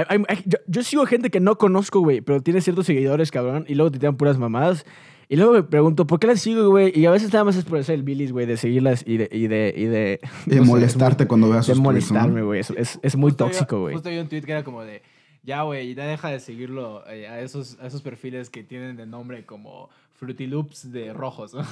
Hay- 0.08 0.22
hay- 0.28 0.42
yo, 0.46 0.58
yo 0.66 0.82
sigo 0.82 1.06
gente 1.06 1.30
que 1.30 1.40
no 1.40 1.56
conozco, 1.58 2.00
güey, 2.00 2.20
pero 2.20 2.40
tiene 2.42 2.60
ciertos 2.60 2.86
seguidores, 2.86 3.30
cabrón, 3.30 3.64
y 3.68 3.74
luego 3.74 3.90
te 3.90 3.98
tiran 3.98 4.16
puras 4.16 4.38
mamadas. 4.38 4.84
Y 5.28 5.34
luego 5.36 5.54
me 5.54 5.62
pregunto, 5.64 6.06
¿por 6.06 6.20
qué 6.20 6.28
las 6.28 6.40
sigo, 6.40 6.68
güey? 6.68 6.92
Y 6.96 7.04
a 7.06 7.10
veces 7.10 7.32
nada 7.32 7.44
más 7.44 7.56
es 7.56 7.64
por 7.64 7.78
hacer 7.80 7.96
el 7.96 8.04
bilis, 8.04 8.30
güey, 8.30 8.46
de 8.46 8.56
seguirlas 8.56 9.02
y 9.04 9.16
de... 9.16 9.28
Y 9.32 9.48
de, 9.48 9.74
y 9.76 9.84
de, 9.86 10.20
no 10.46 10.64
molestarte 10.64 11.26
cuando 11.26 11.48
veas 11.50 11.66
De 11.66 11.72
sus 11.72 11.78
¿no? 11.82 11.88
molestarme, 11.88 12.42
güey. 12.42 12.60
Es, 12.60 12.70
es, 12.70 13.00
es 13.02 13.16
muy 13.16 13.30
Justo 13.32 13.44
tóxico, 13.46 13.80
güey. 13.80 13.94
Justo 13.94 14.08
vi 14.08 14.18
un 14.18 14.28
tweet 14.28 14.42
que 14.42 14.52
era 14.52 14.62
como 14.62 14.82
de, 14.84 15.02
ya, 15.42 15.62
güey, 15.62 15.94
ya 15.96 16.06
deja 16.06 16.28
de 16.28 16.38
seguirlo 16.38 17.02
eh, 17.08 17.26
a, 17.26 17.40
esos, 17.40 17.76
a 17.80 17.88
esos 17.88 18.02
perfiles 18.02 18.50
que 18.50 18.62
tienen 18.62 18.94
de 18.96 19.06
nombre 19.06 19.44
como 19.44 19.88
Fruity 20.14 20.46
Loops 20.46 20.92
de 20.92 21.12
rojos. 21.12 21.54
¿no? 21.54 21.62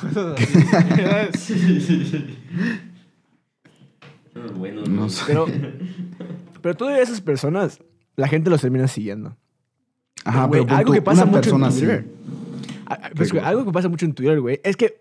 Buenos, 4.57 4.89
No 4.89 5.09
sé. 5.09 5.23
Pero, 5.29 5.47
pero 6.61 6.75
todavía 6.77 7.03
esas 7.03 7.21
personas, 7.21 7.79
la 8.17 8.29
gente 8.29 8.51
los 8.51 8.61
termina 8.61 8.89
siguiendo. 8.89 9.37
Ajá, 10.25 10.47
Güey, 10.47 10.65
pero 10.65 10.77
algo 10.77 10.93
que 10.93 11.03
pasa 11.03 11.25
mucho 11.25 11.41
persona 11.41 11.69
en. 11.69 11.75
Twitter. 11.75 12.07
Ah, 12.87 12.99
ah, 13.03 13.11
pues, 13.15 13.33
algo 13.35 13.65
que 13.65 13.73
pasa 13.73 13.89
mucho 13.89 14.07
en 14.07 14.15
Twitter, 14.15 14.41
güey, 14.41 14.61
es 14.63 14.77
que 14.77 15.01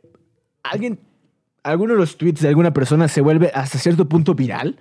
alguien, 0.63 1.00
alguno 1.63 1.93
de 1.93 2.00
los 2.00 2.17
tweets 2.17 2.41
de 2.41 2.48
alguna 2.48 2.74
persona 2.74 3.08
se 3.08 3.22
vuelve 3.22 3.51
hasta 3.53 3.77
cierto 3.77 4.08
punto 4.08 4.34
viral. 4.36 4.77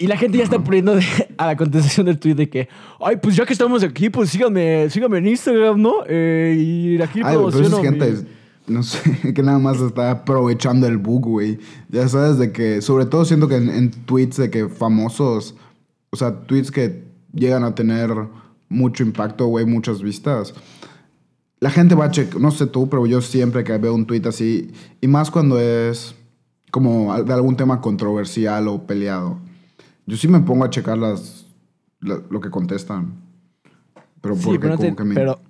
Y 0.00 0.06
la 0.06 0.16
gente 0.16 0.38
ya 0.38 0.44
está 0.44 0.62
poniendo 0.62 0.94
de- 0.94 1.04
a 1.38 1.46
la 1.46 1.56
contestación 1.56 2.06
del 2.06 2.18
tweet 2.18 2.34
de 2.34 2.48
que, 2.48 2.68
ay, 3.00 3.16
pues 3.16 3.34
ya 3.34 3.44
que 3.44 3.52
estamos 3.52 3.82
aquí, 3.82 4.10
pues 4.10 4.30
síganme, 4.30 4.88
síganme 4.90 5.18
en 5.18 5.26
Instagram, 5.26 5.80
¿no? 5.82 6.04
Eh, 6.06 6.54
y 6.56 7.02
aquí 7.02 7.20
Ay, 7.24 7.36
pero 7.36 7.48
es 7.48 7.80
gente, 7.80 8.14
no 8.68 8.84
sé, 8.84 9.32
que 9.34 9.42
nada 9.42 9.58
más 9.58 9.80
está 9.80 10.12
aprovechando 10.12 10.86
el 10.86 10.98
bug, 10.98 11.22
güey. 11.22 11.58
Ya 11.88 12.06
sabes 12.06 12.38
de 12.38 12.52
que, 12.52 12.80
sobre 12.80 13.06
todo 13.06 13.24
siento 13.24 13.48
que 13.48 13.56
en, 13.56 13.68
en 13.70 13.90
tweets 13.90 14.36
de 14.36 14.50
que 14.50 14.68
famosos, 14.68 15.56
o 16.10 16.16
sea, 16.16 16.40
tweets 16.46 16.70
que 16.70 17.04
llegan 17.32 17.64
a 17.64 17.74
tener 17.74 18.10
mucho 18.68 19.02
impacto, 19.02 19.46
güey, 19.46 19.64
muchas 19.66 20.02
vistas. 20.02 20.54
la 21.60 21.70
gente 21.70 21.94
va 21.94 22.04
a 22.06 22.10
checar, 22.10 22.40
no 22.40 22.50
sé 22.50 22.66
tú, 22.66 22.88
pero 22.88 23.04
yo 23.06 23.20
siempre 23.20 23.64
que 23.64 23.76
veo 23.78 23.94
un 23.94 24.06
tweet 24.06 24.22
así, 24.26 24.70
y 25.00 25.08
más 25.08 25.30
cuando 25.30 25.58
es 25.58 26.14
como 26.70 27.20
de 27.22 27.32
algún 27.32 27.56
tema 27.56 27.80
controversial 27.80 28.68
o 28.68 28.86
peleado, 28.86 29.38
yo 30.06 30.16
sí 30.16 30.28
me 30.28 30.40
pongo 30.40 30.64
a 30.64 30.70
checar 30.70 30.96
las, 30.98 31.46
la- 32.00 32.22
lo 32.30 32.40
que 32.40 32.50
contestan. 32.50 33.14
Pero 34.20 34.36
Sí, 34.36 34.42
porque 34.44 34.58
pero, 34.60 34.70
no 34.74 34.76
como 34.78 34.96
que 34.96 35.04
me... 35.04 35.14
pero, 35.14 35.40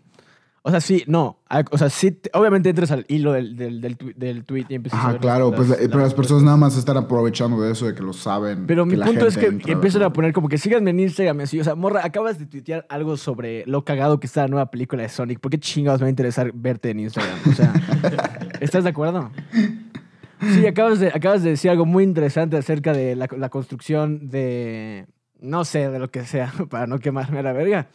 o 0.63 0.71
sea, 0.71 0.81
sí, 0.81 1.05
no. 1.07 1.39
O 1.71 1.79
sea, 1.79 1.89
sí, 1.89 2.11
te- 2.11 2.31
obviamente 2.35 2.69
entras 2.69 2.91
al 2.91 3.05
hilo 3.09 3.33
del, 3.33 3.57
del, 3.57 3.81
del, 3.81 4.45
tweet 4.45 4.67
y 4.69 4.75
empiezas 4.75 4.99
a 4.99 5.03
Ajá, 5.03 5.13
ver 5.13 5.21
claro, 5.21 5.49
las- 5.51 5.57
pues, 5.57 5.69
las- 5.71 5.79
eh, 5.81 5.87
pero 5.89 5.99
las 6.01 6.09
las- 6.09 6.15
personas 6.15 6.43
nada 6.43 6.57
más 6.57 6.77
están 6.77 6.97
aprovechando 6.97 7.61
de 7.61 7.73
eso, 7.73 7.87
de 7.87 7.95
que 7.95 8.03
lo 8.03 8.13
saben. 8.13 8.67
Pero 8.67 8.85
mi 8.85 8.97
punto 8.97 9.27
es 9.27 9.37
que 9.39 9.47
empiezan 9.67 10.03
a 10.03 10.13
poner 10.13 10.33
como 10.33 10.49
que 10.49 10.59
síganme 10.59 10.91
en 10.91 11.01
Instagram 11.01 11.41
así. 11.41 11.59
O 11.61 11.65
sea, 11.65 11.75
morra, 11.75 12.03
acabas 12.05 12.39
de 12.39 12.47
tuitear 12.47 12.87
algo 12.91 13.17
sobre 13.17 13.65
lo 13.67 13.85
cagado 13.85 14.21
que 14.21 14.27
está 14.27 14.43
la 14.43 14.49
nueva 14.49 14.71
película 14.71 15.03
de 15.03 15.09
Sonic. 15.09 15.41
¿Por 15.41 15.51
qué 15.51 15.59
chingados 15.59 16.01
me 16.01 16.05
va 16.05 16.09
a 16.09 16.11
interesar 16.11 16.51
verte 16.55 16.91
en 16.91 17.01
Instagram? 17.01 17.39
O 17.49 17.53
sea, 17.53 17.73
¿estás 18.61 18.85
de 18.85 18.91
acuerdo? 18.91 19.31
Sí, 20.55 20.67
acabas 20.67 21.01
de, 21.01 21.09
acabas 21.09 21.43
de 21.43 21.51
decir 21.51 21.71
algo 21.71 21.85
muy 21.85 22.05
interesante 22.05 22.57
acerca 22.57 22.93
de 22.93 23.17
la, 23.17 23.29
la 23.37 23.49
construcción 23.49 24.29
de. 24.29 25.07
No 25.41 25.65
sé, 25.65 25.89
de 25.89 25.99
lo 25.99 26.11
que 26.11 26.25
sea, 26.25 26.53
para 26.71 26.87
no 26.87 26.99
quemarme 26.99 27.39
a 27.41 27.43
la 27.43 27.53
verga. 27.53 27.89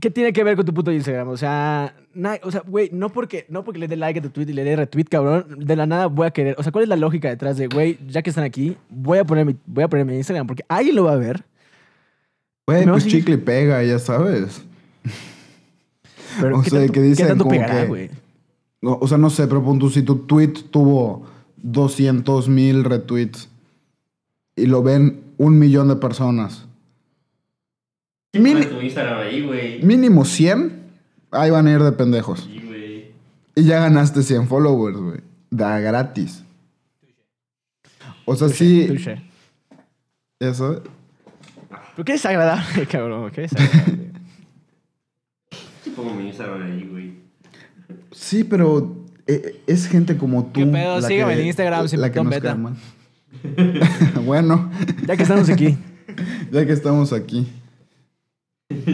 ¿Qué 0.00 0.10
tiene 0.10 0.32
que 0.32 0.44
ver 0.44 0.56
con 0.56 0.64
tu 0.66 0.72
puto 0.74 0.92
Instagram? 0.92 1.28
O 1.28 1.36
sea, 1.36 1.94
na- 2.14 2.38
o 2.44 2.50
sea, 2.50 2.62
güey, 2.66 2.90
no 2.92 3.08
porque, 3.10 3.46
no 3.48 3.64
porque 3.64 3.80
le 3.80 3.88
dé 3.88 3.96
like 3.96 4.20
a 4.20 4.22
tu 4.22 4.30
tweet 4.30 4.46
y 4.48 4.52
le 4.52 4.62
dé 4.62 4.76
retweet, 4.76 5.04
cabrón, 5.04 5.46
de 5.58 5.74
la 5.76 5.86
nada 5.86 6.06
voy 6.06 6.26
a 6.26 6.30
querer. 6.30 6.54
O 6.58 6.62
sea, 6.62 6.70
¿cuál 6.70 6.84
es 6.84 6.88
la 6.88 6.96
lógica 6.96 7.28
detrás 7.28 7.56
de, 7.56 7.66
güey, 7.66 7.98
ya 8.06 8.22
que 8.22 8.30
están 8.30 8.44
aquí, 8.44 8.76
voy 8.88 9.18
a 9.18 9.24
poner 9.24 9.44
mi, 9.46 9.56
voy 9.66 9.82
a 9.84 9.88
poner 9.88 10.06
mi 10.06 10.14
Instagram? 10.16 10.46
Porque 10.46 10.64
alguien 10.68 10.94
lo 10.96 11.04
va 11.04 11.12
a 11.14 11.16
ver. 11.16 11.42
Güey, 12.66 12.84
pues 12.86 13.06
chicle 13.06 13.36
pega, 13.38 13.82
ya 13.82 13.98
sabes. 13.98 14.62
Pero 16.40 16.58
O 16.58 16.62
¿qué 16.62 16.70
sea, 16.70 16.78
tanto, 16.80 16.92
que 16.92 17.00
¿qué 17.00 17.06
dicen 17.06 17.28
tanto 17.28 17.44
como 17.44 17.56
pegará, 17.56 17.82
que- 17.82 17.86
güey? 17.88 18.10
No, 18.82 18.96
o 19.00 19.08
sea, 19.08 19.18
no 19.18 19.28
sé, 19.28 19.46
pero 19.46 19.62
pon 19.62 19.78
tú, 19.78 19.90
si 19.90 20.02
tu 20.02 20.20
tweet 20.20 20.52
tuvo 20.70 21.26
200 21.56 22.48
mil 22.48 22.84
retweets 22.84 23.48
y 24.56 24.66
lo 24.66 24.82
ven 24.82 25.20
un 25.36 25.58
millón 25.58 25.88
de 25.88 25.96
personas, 25.96 26.66
Mini- 28.32 28.66
tu 28.66 28.80
Instagram 28.80 29.18
ahí, 29.20 29.42
güey. 29.44 29.82
mínimo 29.82 30.24
100, 30.24 30.72
ahí 31.30 31.50
van 31.50 31.66
a 31.66 31.72
ir 31.72 31.80
de 31.82 31.92
pendejos. 31.92 32.40
Sí, 32.44 32.60
güey. 32.66 33.10
Y 33.56 33.64
ya 33.64 33.80
ganaste 33.80 34.22
100 34.22 34.46
followers, 34.48 34.96
güey. 34.98 35.20
Da 35.50 35.80
gratis. 35.80 36.44
O 38.24 38.36
sea, 38.36 38.48
sí, 38.48 38.86
Touché. 38.86 39.22
eso. 40.38 40.82
Pero 41.96 42.04
qué 42.04 42.12
desagradable, 42.12 42.86
cabrón. 42.90 43.30
Qué 43.32 43.40
desagradable. 43.42 44.10
Sí 45.82 45.90
pongo 45.90 46.14
mi 46.14 46.28
Instagram 46.28 46.62
ahí, 46.62 46.88
güey. 46.88 47.14
Sí, 48.12 48.44
pero 48.44 48.96
eh, 49.26 49.60
es 49.66 49.88
gente 49.88 50.16
como 50.16 50.44
tú. 50.46 50.52
¿Qué 50.60 50.66
pedo? 50.66 51.00
la 51.00 51.08
Sígueme 51.08 51.34
que- 51.34 51.40
en 51.40 51.46
Instagram, 51.48 51.88
sin 51.88 52.00
la 52.00 52.12
que 52.12 52.22
nos 52.22 52.30
beta. 52.30 52.56
bueno, 54.24 54.70
ya 55.06 55.16
que 55.16 55.22
estamos 55.22 55.48
aquí. 55.48 55.76
ya 56.52 56.66
que 56.66 56.72
estamos 56.72 57.12
aquí. 57.12 57.48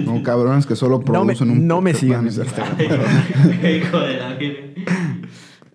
Como 0.04 0.22
cabrones 0.22 0.66
que 0.66 0.74
solo 0.76 0.98
No 1.06 1.24
me, 1.24 1.34
producen 1.34 1.50
un 1.50 1.66
no 1.66 1.80
me 1.80 1.92
sigan 1.94 2.26
en 2.26 2.34
No, 2.36 2.42
no 2.42 2.42
es 2.42 2.52
cierto. 2.54 2.82
Instagram. 2.82 3.76
Hijo 3.76 3.98
de 4.00 4.16
la 4.16 4.34
vida. 4.34 4.56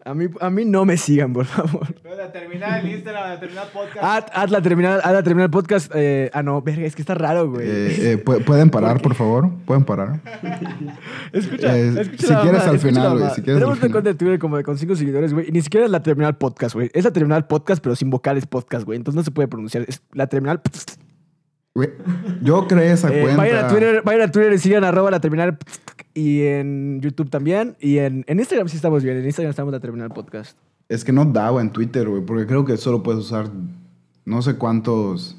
A 0.03 0.15
mí, 0.15 0.25
a 0.39 0.49
mí 0.49 0.65
no 0.65 0.83
me 0.83 0.97
sigan, 0.97 1.31
por 1.31 1.45
favor. 1.45 1.87
Pero 2.01 2.15
la 2.17 2.31
terminal 2.31 2.83
el 2.83 2.91
Instagram, 2.93 3.29
la 3.29 3.39
terminal 3.39 3.67
podcast. 3.71 3.97
Haz, 4.01 4.25
haz 4.33 4.49
la 4.51 4.59
terminal, 4.59 4.99
haz 5.03 5.13
la 5.13 5.21
terminal 5.21 5.51
podcast. 5.51 5.91
eh, 5.93 6.31
ah, 6.33 6.41
no, 6.41 6.59
verga, 6.63 6.87
es 6.87 6.95
que 6.95 7.03
está 7.03 7.13
raro, 7.13 7.51
güey. 7.51 7.67
Eh, 7.69 8.11
eh, 8.13 8.23
¿pu- 8.25 8.43
¿Pueden 8.43 8.71
parar, 8.71 8.99
por 8.99 9.13
favor? 9.13 9.51
¿Pueden 9.65 9.83
parar? 9.83 10.19
Escucha, 11.33 11.77
Eh, 11.77 12.01
escucha 12.01 12.27
si 12.27 12.33
la 12.33 12.41
quieres 12.41 12.61
al 12.63 12.75
escucha 12.77 12.95
final, 12.95 13.19
güey, 13.19 13.29
si 13.35 13.41
Tenemos 13.43 13.77
una 13.79 13.91
cuenta 13.91 14.09
de 14.09 14.15
Twitter 14.15 14.39
como 14.39 14.57
de 14.57 14.63
con 14.63 14.75
5 14.79 14.95
seguidores, 14.95 15.33
güey. 15.33 15.49
Y 15.49 15.51
ni 15.51 15.61
siquiera 15.61 15.85
es 15.85 15.91
la 15.91 16.01
terminal 16.01 16.35
podcast, 16.35 16.73
güey. 16.73 16.89
Es 16.93 17.03
la 17.05 17.11
terminal 17.11 17.45
podcast, 17.45 17.81
pero 17.83 17.95
sin 17.95 18.09
vocales 18.09 18.47
podcast, 18.47 18.85
güey. 18.85 18.97
Entonces 18.97 19.15
no 19.17 19.23
se 19.23 19.29
puede 19.29 19.47
pronunciar. 19.47 19.85
Es 19.87 20.01
la 20.13 20.25
terminal. 20.25 20.61
Yo 22.41 22.67
creé 22.67 22.91
esa 22.91 23.09
Eh, 23.13 23.21
cuenta. 23.21 23.37
vayan 23.37 23.65
a 23.65 23.67
Twitter, 23.69 24.01
vayan 24.03 24.21
a 24.27 24.31
Twitter 24.31 24.53
y 24.53 24.57
sigan 24.57 24.83
arroba 24.83 25.09
la 25.11 25.19
terminal. 25.21 25.57
Y 26.13 26.41
en 26.41 26.99
YouTube 27.01 27.29
también. 27.29 27.75
Y 27.79 27.99
en, 27.99 28.25
en 28.27 28.39
Instagram 28.39 28.67
sí 28.67 28.75
estamos 28.75 29.03
bien. 29.03 29.17
En 29.17 29.25
Instagram 29.25 29.49
estamos 29.51 29.71
la 29.71 29.79
terminal 29.79 30.09
podcast. 30.09 30.57
Es 30.89 31.05
que 31.05 31.13
no 31.13 31.23
daba 31.25 31.61
en 31.61 31.69
Twitter, 31.71 32.09
güey, 32.09 32.21
porque 32.25 32.45
creo 32.45 32.65
que 32.65 32.75
solo 32.75 33.01
puedes 33.01 33.21
usar 33.21 33.49
no 34.25 34.41
sé 34.41 34.55
cuántos 34.55 35.37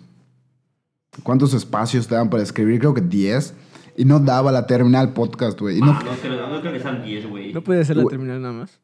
cuántos 1.23 1.53
espacios 1.53 2.09
te 2.09 2.15
dan 2.15 2.31
para 2.31 2.43
escribir, 2.43 2.81
creo 2.81 2.95
que 2.95 3.03
10 3.03 3.53
y 3.99 4.07
no 4.07 4.19
daba 4.19 4.51
la 4.51 4.67
terminal 4.67 5.13
podcast, 5.13 5.61
güey. 5.61 5.77
Y 5.77 5.81
no, 5.81 5.93
No 5.93 5.99
creo, 6.23 6.49
no 6.49 6.61
creo 6.63 6.73
que 6.73 6.81
sean 6.81 7.05
10, 7.05 7.29
güey. 7.29 7.53
No 7.53 7.63
puede 7.63 7.85
ser 7.85 7.99
la 7.99 8.07
terminal 8.07 8.41
nada 8.41 8.55
más. 8.55 8.81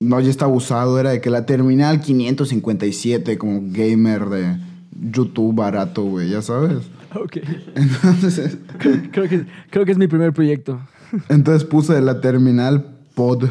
no 0.00 0.18
ya 0.20 0.30
estaba 0.30 0.50
usado, 0.50 0.98
era 0.98 1.10
de 1.10 1.20
que 1.20 1.28
la 1.28 1.44
terminal 1.44 2.00
557 2.00 3.36
como 3.36 3.60
gamer 3.64 4.26
de 4.30 4.56
YouTube 5.00 5.54
barato, 5.54 6.02
güey, 6.04 6.30
ya 6.30 6.42
sabes. 6.42 6.90
Ok. 7.14 7.38
Entonces, 7.74 8.58
Creo 8.78 9.28
que, 9.28 9.46
creo 9.70 9.84
que 9.84 9.92
es 9.92 9.98
mi 9.98 10.06
primer 10.08 10.32
proyecto. 10.32 10.80
entonces 11.28 11.64
puse 11.64 12.00
la 12.00 12.20
terminal 12.20 12.98
pod 13.14 13.44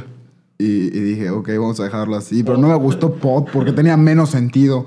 y, 0.60 0.66
y 0.66 0.90
dije, 1.02 1.30
ok, 1.30 1.50
vamos 1.50 1.80
a 1.80 1.84
dejarlo 1.84 2.16
así, 2.16 2.44
pero 2.44 2.58
no 2.58 2.68
me 2.68 2.76
gustó 2.76 3.16
pod 3.16 3.46
porque 3.52 3.72
tenía 3.72 3.96
menos 3.98 4.30
sentido 4.30 4.86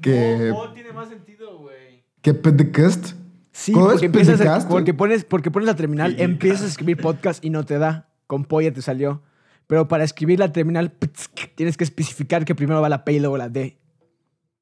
que 0.00 0.52
oh, 0.54 0.70
tiene 0.72 0.92
más 0.92 1.08
sentido, 1.08 1.58
güey. 1.58 2.02
que 2.22 2.34
podcast. 2.34 3.12
Sí, 3.52 3.72
¿Cómo 3.72 3.86
porque, 3.86 3.96
es 3.98 4.02
empiezas 4.04 4.40
a- 4.40 4.44
podcast? 4.44 4.68
porque, 4.68 4.94
pones, 4.94 5.24
porque 5.24 5.50
pones 5.50 5.66
la 5.66 5.76
terminal, 5.76 6.16
empiezas 6.18 6.62
a 6.62 6.66
escribir 6.66 6.96
podcast 6.96 7.44
y 7.44 7.50
no 7.50 7.64
te 7.64 7.78
da. 7.78 8.08
Con 8.26 8.44
polla 8.44 8.72
te 8.72 8.80
salió. 8.82 9.22
Pero 9.66 9.88
para 9.88 10.04
escribir 10.04 10.38
la 10.38 10.52
terminal, 10.52 10.92
tienes 11.54 11.76
que 11.76 11.84
especificar 11.84 12.44
que 12.46 12.54
primero 12.54 12.80
va 12.80 12.88
la 12.88 13.04
P 13.04 13.12
y 13.12 13.20
luego 13.20 13.36
la 13.36 13.48
D. 13.50 13.76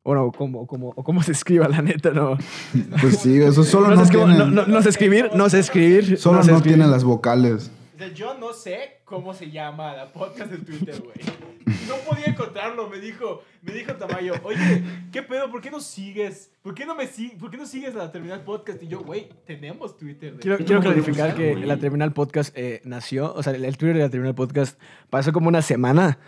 O 0.03 0.15
no, 0.15 0.33
como, 0.33 0.67
como, 0.67 0.89
o 0.97 1.05
cómo 1.05 1.23
se 1.23 1.33
escriba, 1.33 1.69
la 1.69 1.83
neta, 1.83 2.11
no. 2.13 2.39
Pues 3.03 3.19
sí, 3.19 3.41
eso 3.41 3.63
solo 3.65 3.89
No, 3.89 3.97
no, 3.97 3.97
sé, 3.99 4.03
escribir, 4.05 4.27
tiene, 4.35 4.39
no, 4.39 4.47
no- 4.63 4.67
no 4.67 4.83
sé 4.83 4.89
escribir, 4.89 5.31
no 5.35 5.51
sé 5.51 5.59
escribir. 5.59 6.17
solo 6.19 6.43
sé 6.43 6.51
no 6.53 6.57
escribir. 6.57 6.79
tiene 6.79 6.91
las 6.91 7.05
vocales. 7.05 7.71
O 7.95 7.99
sea, 7.99 8.09
yo 8.15 8.33
no 8.39 8.55
sé 8.55 9.01
cómo 9.05 9.35
se 9.35 9.51
llama 9.51 9.95
la 9.95 10.07
podcast 10.11 10.51
de 10.51 10.57
Twitter, 10.59 11.03
güey. 11.03 11.77
No 11.87 11.97
podía 12.09 12.27
encontrarlo, 12.27 12.89
me 12.89 12.99
dijo, 12.99 13.43
me 13.61 13.75
dijo 13.75 13.93
Tamayo, 13.93 14.33
oye, 14.43 14.83
¿qué 15.13 15.23
pedo? 15.23 15.51
¿Por 15.51 15.61
qué 15.61 15.71
no 15.71 15.81
sigues? 15.81 16.51
¿Por 16.63 16.75
qué 16.75 16.87
no 16.87 16.95
me 16.95 17.07
si- 17.07 17.29
¿Por 17.39 17.51
qué 17.51 17.59
no 17.59 17.67
sigues 17.67 17.95
a 17.95 17.99
la 17.99 18.11
terminal 18.11 18.41
podcast? 18.43 18.83
Y 18.83 18.89
yo, 18.89 19.01
güey, 19.01 19.29
tenemos 19.47 19.99
Twitter. 19.99 20.35
Quiero, 20.41 20.57
¿Qué 20.57 20.65
quiero 20.65 20.81
clarificar 20.81 21.35
que 21.35 21.53
güey? 21.53 21.67
la 21.67 21.77
Terminal 21.77 22.13
Podcast 22.15 22.57
eh, 22.57 22.81
nació, 22.85 23.35
o 23.35 23.43
sea, 23.43 23.53
el, 23.53 23.67
el 23.67 23.77
Twitter 23.77 23.99
de 23.99 24.03
la 24.05 24.09
Terminal 24.11 24.35
Podcast 24.35 24.81
pasó 25.11 25.31
como 25.35 25.49
una 25.49 25.61
semana 25.61 26.19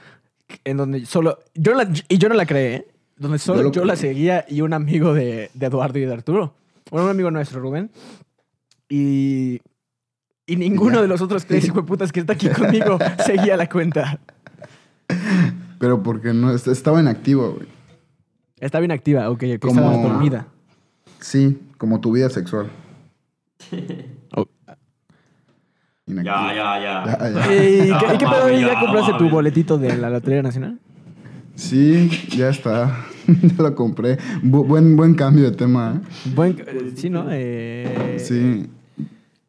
en 0.65 0.77
donde 0.77 1.07
solo, 1.07 1.39
yo 1.55 1.73
la, 1.75 1.89
y 2.09 2.19
yo 2.19 2.29
no 2.29 2.35
la 2.35 2.45
creé, 2.45 2.75
¿eh? 2.75 2.87
Donde 3.23 3.39
solo 3.39 3.63
Yo 3.63 3.73
yo, 3.73 3.81
lo 3.83 3.87
la 3.87 3.95
creí. 3.97 4.11
seguía 4.11 4.45
y 4.49 4.61
un 4.61 4.73
amigo 4.75 5.15
de, 5.15 5.51
de 5.55 5.67
Eduardo 5.67 5.99
y 5.99 6.03
de 6.05 6.13
Arturo. 6.13 6.55
Bueno, 6.91 7.07
un 7.07 7.11
amigo 7.11 7.31
nuestro, 7.31 7.61
Rubén. 7.61 7.91
Y, 8.89 9.61
y 10.47 10.57
ninguno 10.57 10.97
Ya. 10.97 11.03
de 11.03 11.09
los 11.09 11.21
otros 11.23 11.47
tres 11.47 11.65
hijueputas 11.65 12.13
que 12.13 12.21
está 12.21 12.35
aquí 12.35 12.49
conmigo 12.49 12.99
seguía 13.25 13.57
la 13.57 13.69
cuenta. 13.69 14.19
Pero 15.79 16.03
porque 16.03 16.33
no 16.35 16.53
est- 16.55 16.69
estaba 16.69 17.01
inactivo, 17.01 17.53
güey. 17.55 17.69
Está 18.61 18.79
bien 18.79 18.93
activa, 18.93 19.29
ok, 19.31 19.43
ok, 19.55 19.61
Como- 19.61 19.81
estaba 19.81 19.97
dormida. 20.03 20.47
Sí, 21.21 21.59
como 21.79 22.01
tu 22.01 22.13
vida 22.13 22.29
sexual. 22.31 22.71
Oh. 24.35 24.47
Ya, 26.07 26.23
ya, 26.25 26.81
ya. 26.81 27.05
Ya, 27.07 27.31
ya. 27.31 27.55
¿Y 27.55 27.91
No, 27.91 27.99
qué, 27.99 28.15
y 28.15 28.19
qué 28.19 28.27
pedo? 28.31 28.49
¿Ya 28.51 28.59
ya, 28.73 28.81
compraste 28.81 29.13
tu 29.19 29.29
boletito 29.29 29.79
de 29.79 29.97
la 29.97 30.09
Lotería 30.11 30.43
Nacional? 30.43 30.79
Sí, 31.55 32.09
ya 32.37 32.49
está. 32.49 33.05
ya 33.57 33.63
lo 33.63 33.75
compré. 33.75 34.19
Bu- 34.43 34.67
buen, 34.67 34.97
buen 34.97 35.15
cambio 35.15 35.45
de 35.51 35.57
tema, 35.57 36.01
Buen, 36.35 36.57
eh, 36.59 36.93
sí, 36.97 37.11
¿no? 37.11 37.27
Eh, 37.31 37.85
¿eh? 38.17 38.19
Sí. 38.19 38.71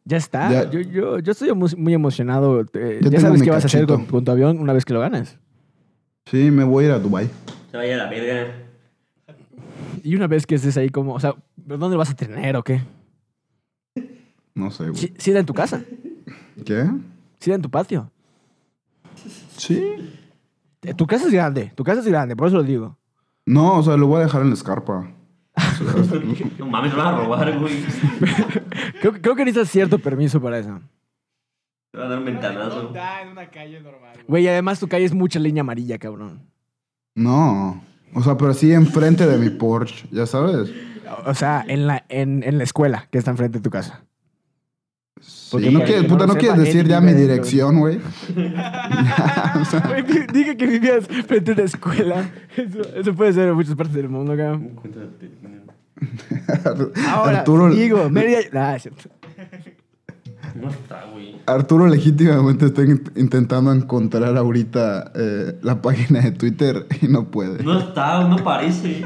Ya 0.04 0.16
está. 0.18 0.50
Ya- 0.50 0.70
Yo, 0.70 0.80
yo, 0.80 1.18
yo 1.18 1.32
estoy 1.32 1.52
muy 1.54 1.94
emocionado. 1.94 2.60
Eh, 2.74 3.00
Ya 3.02 3.20
sabes 3.20 3.42
qué 3.42 3.50
vas 3.50 3.64
a 3.64 3.66
hacer 3.66 3.86
con, 3.86 4.04
con 4.06 4.24
tu 4.24 4.30
avión 4.30 4.58
una 4.58 4.72
vez 4.72 4.84
que 4.84 4.92
lo 4.92 5.00
ganas. 5.00 5.38
Sí, 6.26 6.50
me 6.50 6.64
voy 6.64 6.84
a 6.84 6.88
ir 6.88 6.92
a 6.94 6.98
Dubai. 6.98 7.28
Se 7.70 7.76
vaya 7.76 7.94
a 7.94 7.98
la 8.04 8.10
verga. 8.10 8.52
Y 10.02 10.14
una 10.16 10.26
vez 10.26 10.46
que 10.46 10.54
estés 10.56 10.76
ahí 10.76 10.90
como, 10.90 11.14
o 11.14 11.20
sea, 11.20 11.34
¿dónde 11.56 11.88
lo 11.88 11.96
vas 11.98 12.10
a 12.10 12.14
tener 12.14 12.56
o 12.56 12.62
qué? 12.62 12.82
No 14.54 14.70
sé, 14.70 14.84
güey. 14.90 14.96
Sí, 14.96 15.14
sí 15.18 15.30
era 15.30 15.40
en 15.40 15.46
tu 15.46 15.54
casa. 15.54 15.82
¿Qué? 16.64 16.84
Sí 17.40 17.50
era 17.50 17.56
en 17.56 17.62
tu 17.62 17.70
patio. 17.70 18.10
Sí. 19.56 19.82
Eh, 20.82 20.94
Tu 20.94 21.06
casa 21.06 21.26
es 21.26 21.32
grande. 21.32 21.72
Tu 21.74 21.82
casa 21.82 22.00
es 22.00 22.06
grande, 22.06 22.36
por 22.36 22.48
eso 22.48 22.56
lo 22.58 22.62
digo. 22.62 22.96
No, 23.46 23.78
o 23.78 23.82
sea, 23.82 23.96
lo 23.96 24.06
voy 24.06 24.20
a 24.20 24.24
dejar 24.24 24.42
en 24.42 24.48
la 24.48 24.54
escarpa. 24.54 25.10
No 26.58 26.66
mames, 26.66 26.92
me 26.92 26.98
van 26.98 27.14
a 27.14 27.18
robar, 27.18 27.58
güey. 27.58 27.84
Creo, 29.00 29.12
creo 29.20 29.36
que 29.36 29.44
necesitas 29.44 29.70
cierto 29.70 29.98
permiso 29.98 30.40
para 30.40 30.58
eso. 30.58 30.80
Te 31.92 31.98
van 31.98 32.06
a 32.06 32.10
dar 32.10 32.18
un 32.18 32.24
ventanazo. 32.24 32.88
da 32.88 33.22
en 33.22 33.28
una 33.28 33.48
calle 33.50 33.80
normal, 33.80 34.12
güey. 34.14 34.24
Güey, 34.26 34.44
y 34.44 34.48
además 34.48 34.80
tu 34.80 34.88
calle 34.88 35.04
es 35.04 35.14
mucha 35.14 35.38
línea 35.38 35.60
amarilla, 35.60 35.98
cabrón. 35.98 36.40
No. 37.14 37.82
O 38.14 38.22
sea, 38.22 38.36
pero 38.36 38.54
sí 38.54 38.72
enfrente 38.72 39.26
de 39.26 39.38
mi 39.38 39.50
Porsche, 39.50 40.06
ya 40.10 40.26
sabes. 40.26 40.72
O 41.26 41.34
sea, 41.34 41.64
en 41.68 41.86
la, 41.86 42.04
en, 42.08 42.42
en 42.42 42.58
la 42.58 42.64
escuela 42.64 43.06
que 43.10 43.18
está 43.18 43.30
enfrente 43.30 43.58
de 43.58 43.62
tu 43.62 43.70
casa. 43.70 44.04
Porque 45.50 45.68
Sí, 45.68 45.72
no 45.74 45.82
quieres, 45.84 46.04
puta, 46.04 46.26
no 46.26 46.34
quieres 46.34 46.58
decir 46.58 46.86
ya 46.88 47.00
mi 47.00 47.12
dirección, 47.12 47.78
güey. 47.78 47.98
O 49.60 49.64
sea, 49.64 49.80
dije 50.32 50.56
que 50.56 50.66
vivías 50.66 51.06
frente 51.26 51.52
a 51.52 51.54
una 51.54 51.62
escuela. 51.62 52.30
Eso, 52.56 52.80
eso 52.94 53.14
puede 53.14 53.32
ser 53.32 53.48
en 53.48 53.54
muchas 53.54 53.74
partes 53.76 53.94
del 53.94 54.08
mundo, 54.08 54.36
cabrón. 54.36 54.72
Ahora, 57.08 57.38
Arturo, 57.38 57.70
digo, 57.74 58.10
Mérida... 58.10 58.38
Ah, 58.54 58.76
es 58.76 58.82
cierto. 58.82 59.08
No 60.54 60.68
está, 60.70 61.04
güey. 61.12 61.36
Arturo 61.46 61.86
legítimamente 61.88 62.66
está 62.66 62.82
in- 62.82 63.02
intentando 63.16 63.72
encontrar 63.72 64.36
ahorita 64.36 65.12
eh, 65.14 65.58
la 65.62 65.80
página 65.82 66.20
de 66.20 66.30
Twitter 66.32 66.86
y 67.00 67.08
no 67.08 67.30
puede. 67.30 67.62
No 67.62 67.78
está, 67.78 68.26
no 68.28 68.36
parece. 68.36 69.04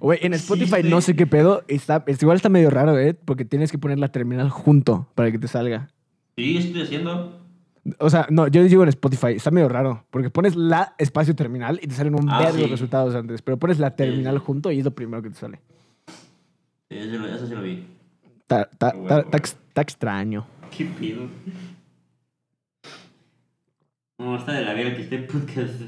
Güey, 0.00 0.18
en 0.22 0.34
Spotify 0.34 0.82
no 0.84 1.00
sé 1.00 1.16
qué 1.16 1.26
pedo. 1.26 1.64
Está, 1.68 2.04
es, 2.06 2.22
igual 2.22 2.36
está 2.36 2.48
medio 2.48 2.70
raro, 2.70 2.98
¿eh? 2.98 3.14
Porque 3.14 3.44
tienes 3.44 3.70
que 3.72 3.78
poner 3.78 3.98
la 3.98 4.12
terminal 4.12 4.48
junto 4.50 5.08
para 5.14 5.30
que 5.32 5.38
te 5.38 5.48
salga. 5.48 5.88
Sí, 6.36 6.56
eso 6.56 6.68
estoy 6.68 6.82
haciendo. 6.82 7.40
O 7.98 8.10
sea, 8.10 8.26
no, 8.30 8.46
yo 8.48 8.62
digo 8.62 8.82
en 8.82 8.90
Spotify, 8.90 9.28
está 9.36 9.50
medio 9.50 9.68
raro. 9.68 10.04
Porque 10.10 10.30
pones 10.30 10.54
la 10.56 10.94
espacio 10.98 11.34
terminal 11.34 11.80
y 11.82 11.86
te 11.88 11.94
salen 11.94 12.14
un 12.14 12.28
Ah, 12.30 12.38
verbo 12.40 12.58
de 12.58 12.64
sí. 12.64 12.70
resultados 12.70 13.14
antes. 13.14 13.42
Pero 13.42 13.56
pones 13.58 13.78
la 13.78 13.96
terminal 13.96 14.36
sí. 14.38 14.42
junto 14.44 14.70
y 14.70 14.78
es 14.78 14.84
lo 14.84 14.90
primero 14.92 15.22
que 15.22 15.30
te 15.30 15.36
sale. 15.36 15.60
Sí, 16.90 16.96
Eso, 16.98 17.18
lo- 17.18 17.26
eso 17.28 17.46
sí 17.46 17.54
lo 17.54 17.62
vi. 17.62 17.86
Está, 18.40 18.62
está- 18.70 18.88
Huevo, 18.88 19.02
está- 19.02 19.14
huevo. 19.16 19.24
está 19.26 19.36
ex- 19.38 19.56
está 19.68 19.80
extraño. 19.82 20.46
¿Qué 20.76 20.84
pido? 20.84 21.22
No, 24.18 24.36
está 24.36 24.52
de 24.52 24.64
la 24.64 24.74
verga 24.74 24.96
que 24.96 25.02
esté 25.02 25.18
podcast. 25.20 25.80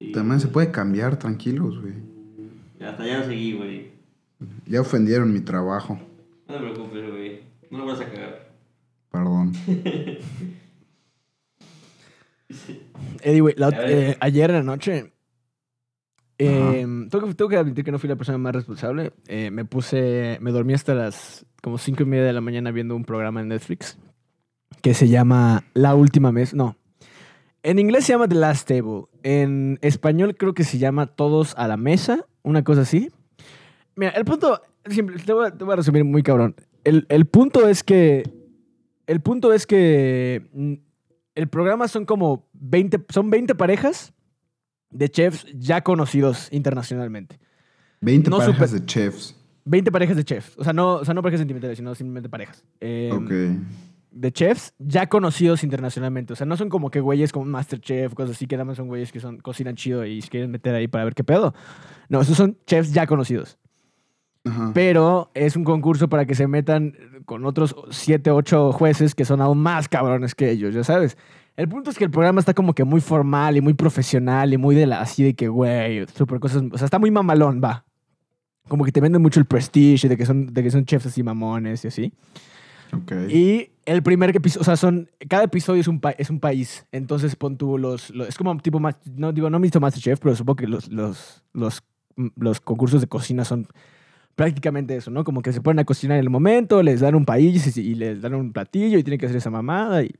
Sí. 0.00 0.12
También 0.12 0.38
se 0.40 0.48
puede 0.48 0.70
cambiar, 0.70 1.18
tranquilos, 1.18 1.80
güey. 1.80 1.94
Hasta 2.80 3.06
ya 3.06 3.18
lo 3.18 3.24
seguí, 3.24 3.54
güey. 3.54 3.90
Ya 4.66 4.80
ofendieron 4.80 5.32
mi 5.32 5.40
trabajo. 5.40 5.98
No 6.46 6.54
te 6.54 6.60
preocupes, 6.60 7.10
güey. 7.10 7.40
No 7.70 7.78
lo 7.78 7.86
vas 7.86 8.00
a 8.00 8.04
cagar. 8.10 8.48
Perdón. 9.10 9.52
Eddie, 13.22 13.40
güey, 13.40 13.54
eh, 13.58 14.16
ayer 14.20 14.50
en 14.50 14.56
la 14.56 14.62
noche. 14.62 15.12
eh, 16.38 16.86
tengo, 17.10 17.26
que, 17.26 17.34
tengo 17.34 17.48
que 17.48 17.56
admitir 17.56 17.84
que 17.84 17.92
no 17.92 17.98
fui 17.98 18.08
la 18.08 18.16
persona 18.16 18.38
más 18.38 18.54
responsable. 18.54 19.12
Eh, 19.26 19.50
me 19.50 19.64
puse. 19.64 20.38
Me 20.40 20.50
dormí 20.50 20.72
hasta 20.72 20.94
las 20.94 21.44
como 21.62 21.78
cinco 21.78 22.04
y 22.04 22.06
media 22.06 22.24
de 22.24 22.32
la 22.32 22.40
mañana 22.40 22.70
viendo 22.70 22.94
un 22.96 23.04
programa 23.04 23.40
en 23.40 23.48
Netflix 23.48 23.98
que 24.82 24.94
se 24.94 25.08
llama 25.08 25.64
La 25.74 25.94
Última 25.94 26.32
Mesa. 26.32 26.56
No. 26.56 26.76
En 27.62 27.78
inglés 27.78 28.04
se 28.04 28.12
llama 28.12 28.28
The 28.28 28.36
Last 28.36 28.68
Table. 28.68 29.06
En 29.22 29.78
español 29.82 30.36
creo 30.36 30.54
que 30.54 30.64
se 30.64 30.78
llama 30.78 31.06
Todos 31.06 31.54
a 31.56 31.66
la 31.68 31.76
Mesa. 31.76 32.27
Una 32.42 32.62
cosa 32.64 32.82
así. 32.82 33.10
Mira, 33.96 34.12
el 34.12 34.24
punto. 34.24 34.60
Simple, 34.86 35.18
te, 35.18 35.32
voy 35.32 35.46
a, 35.46 35.50
te 35.50 35.64
voy 35.64 35.72
a 35.72 35.76
resumir 35.76 36.04
muy 36.04 36.22
cabrón. 36.22 36.54
El, 36.84 37.06
el 37.08 37.26
punto 37.26 37.68
es 37.68 37.82
que. 37.82 38.22
El 39.06 39.20
punto 39.20 39.52
es 39.52 39.66
que. 39.66 40.46
mm, 40.52 40.74
El 41.34 41.48
programa 41.48 41.88
son 41.88 42.04
como 42.04 42.48
20. 42.54 43.04
Son 43.10 43.30
20 43.30 43.54
parejas 43.54 44.12
de 44.90 45.08
chefs 45.10 45.46
ya 45.54 45.82
conocidos 45.82 46.48
internacionalmente. 46.52 47.38
20 48.00 48.30
No 48.30 48.38
parejas 48.38 48.72
de 48.72 48.86
chefs. 48.86 49.34
20 49.64 49.92
parejas 49.92 50.16
de 50.16 50.24
chefs. 50.24 50.56
O 50.56 50.64
sea, 50.64 50.72
no, 50.72 50.94
o 50.94 51.04
sea, 51.04 51.12
no 51.12 51.20
parejas 51.22 51.40
sentimentales, 51.40 51.76
sino 51.76 51.94
simplemente 51.94 52.28
parejas. 52.28 52.64
Eh, 52.80 53.10
Ok. 53.12 53.30
De 54.10 54.32
chefs 54.32 54.74
ya 54.78 55.08
conocidos 55.08 55.62
internacionalmente. 55.64 56.32
O 56.32 56.36
sea, 56.36 56.46
no 56.46 56.56
son 56.56 56.68
como 56.68 56.90
que 56.90 57.00
güeyes 57.00 57.32
como 57.32 57.46
Masterchef, 57.46 58.14
cosas 58.14 58.36
así, 58.36 58.46
que 58.46 58.56
nada 58.56 58.64
más 58.64 58.76
son 58.76 58.88
güeyes 58.88 59.12
que 59.12 59.20
son, 59.20 59.38
cocinan 59.38 59.76
chido 59.76 60.04
y 60.04 60.22
se 60.22 60.28
quieren 60.28 60.50
meter 60.50 60.74
ahí 60.74 60.88
para 60.88 61.04
ver 61.04 61.14
qué 61.14 61.24
pedo. 61.24 61.54
No, 62.08 62.20
esos 62.20 62.36
son 62.36 62.56
chefs 62.66 62.92
ya 62.92 63.06
conocidos. 63.06 63.58
Ajá. 64.44 64.70
Pero 64.72 65.30
es 65.34 65.56
un 65.56 65.64
concurso 65.64 66.08
para 66.08 66.24
que 66.24 66.34
se 66.34 66.46
metan 66.46 66.94
con 67.26 67.44
otros 67.44 67.76
7, 67.90 68.30
8 68.30 68.72
jueces 68.72 69.14
que 69.14 69.24
son 69.24 69.40
aún 69.40 69.58
más 69.58 69.88
cabrones 69.88 70.34
que 70.34 70.50
ellos, 70.50 70.74
ya 70.74 70.84
sabes. 70.84 71.18
El 71.58 71.68
punto 71.68 71.90
es 71.90 71.98
que 71.98 72.04
el 72.04 72.10
programa 72.12 72.38
está 72.38 72.54
como 72.54 72.72
que 72.72 72.84
muy 72.84 73.00
formal 73.00 73.56
y 73.56 73.60
muy 73.60 73.74
profesional 73.74 74.52
y 74.52 74.56
muy 74.56 74.76
de 74.76 74.86
la, 74.86 75.00
así 75.00 75.24
de 75.24 75.34
que, 75.34 75.48
güey, 75.48 76.06
súper 76.06 76.38
cosas. 76.38 76.62
O 76.70 76.78
sea, 76.78 76.84
está 76.84 77.00
muy 77.00 77.10
mamalón, 77.10 77.60
va. 77.62 77.84
Como 78.68 78.84
que 78.84 78.92
te 78.92 79.00
venden 79.00 79.20
mucho 79.20 79.40
el 79.40 79.46
prestige 79.46 80.08
de 80.08 80.16
que 80.16 80.24
son, 80.24 80.54
de 80.54 80.62
que 80.62 80.70
son 80.70 80.84
chefs 80.84 81.06
así 81.06 81.24
mamones 81.24 81.84
y 81.84 81.88
así. 81.88 82.12
Ok. 82.92 83.12
Y 83.28 83.72
el 83.88 84.02
primer 84.02 84.36
episodio, 84.36 84.60
o 84.60 84.64
sea, 84.64 84.76
son, 84.76 85.10
cada 85.28 85.44
episodio 85.44 85.80
es 85.80 85.88
un, 85.88 86.40
país. 86.40 86.86
Entonces 86.92 87.36
pon 87.36 87.56
tú 87.56 87.78
los, 87.78 88.10
es 88.28 88.36
como 88.36 88.56
tipo, 88.58 88.80
no 89.16 89.32
digo, 89.32 89.48
no 89.48 89.56
he 89.56 89.60
visto 89.60 89.80
Masterchef, 89.80 90.20
pero 90.20 90.36
supongo 90.36 90.56
que 90.56 90.66
los, 90.66 90.88
los, 90.88 91.42
los, 91.54 91.82
mm, 92.16 92.28
los 92.36 92.60
concursos 92.60 93.00
de 93.00 93.06
cocina 93.06 93.46
son 93.46 93.66
prácticamente 94.34 94.94
eso, 94.94 95.10
¿no? 95.10 95.24
Como 95.24 95.40
que 95.40 95.54
se 95.54 95.62
ponen 95.62 95.78
a 95.80 95.84
cocinar 95.84 96.18
en 96.18 96.24
el 96.24 96.30
momento, 96.30 96.82
les 96.82 97.00
dan 97.00 97.14
un 97.14 97.24
país 97.24 97.76
y, 97.78 97.94
les 97.94 98.20
dan 98.20 98.34
un 98.34 98.52
platillo 98.52 98.98
y 98.98 99.02
tienen 99.02 99.18
que 99.18 99.26
hacer 99.26 99.38
esa 99.38 99.50
mamada 99.50 100.02
y, 100.02 100.14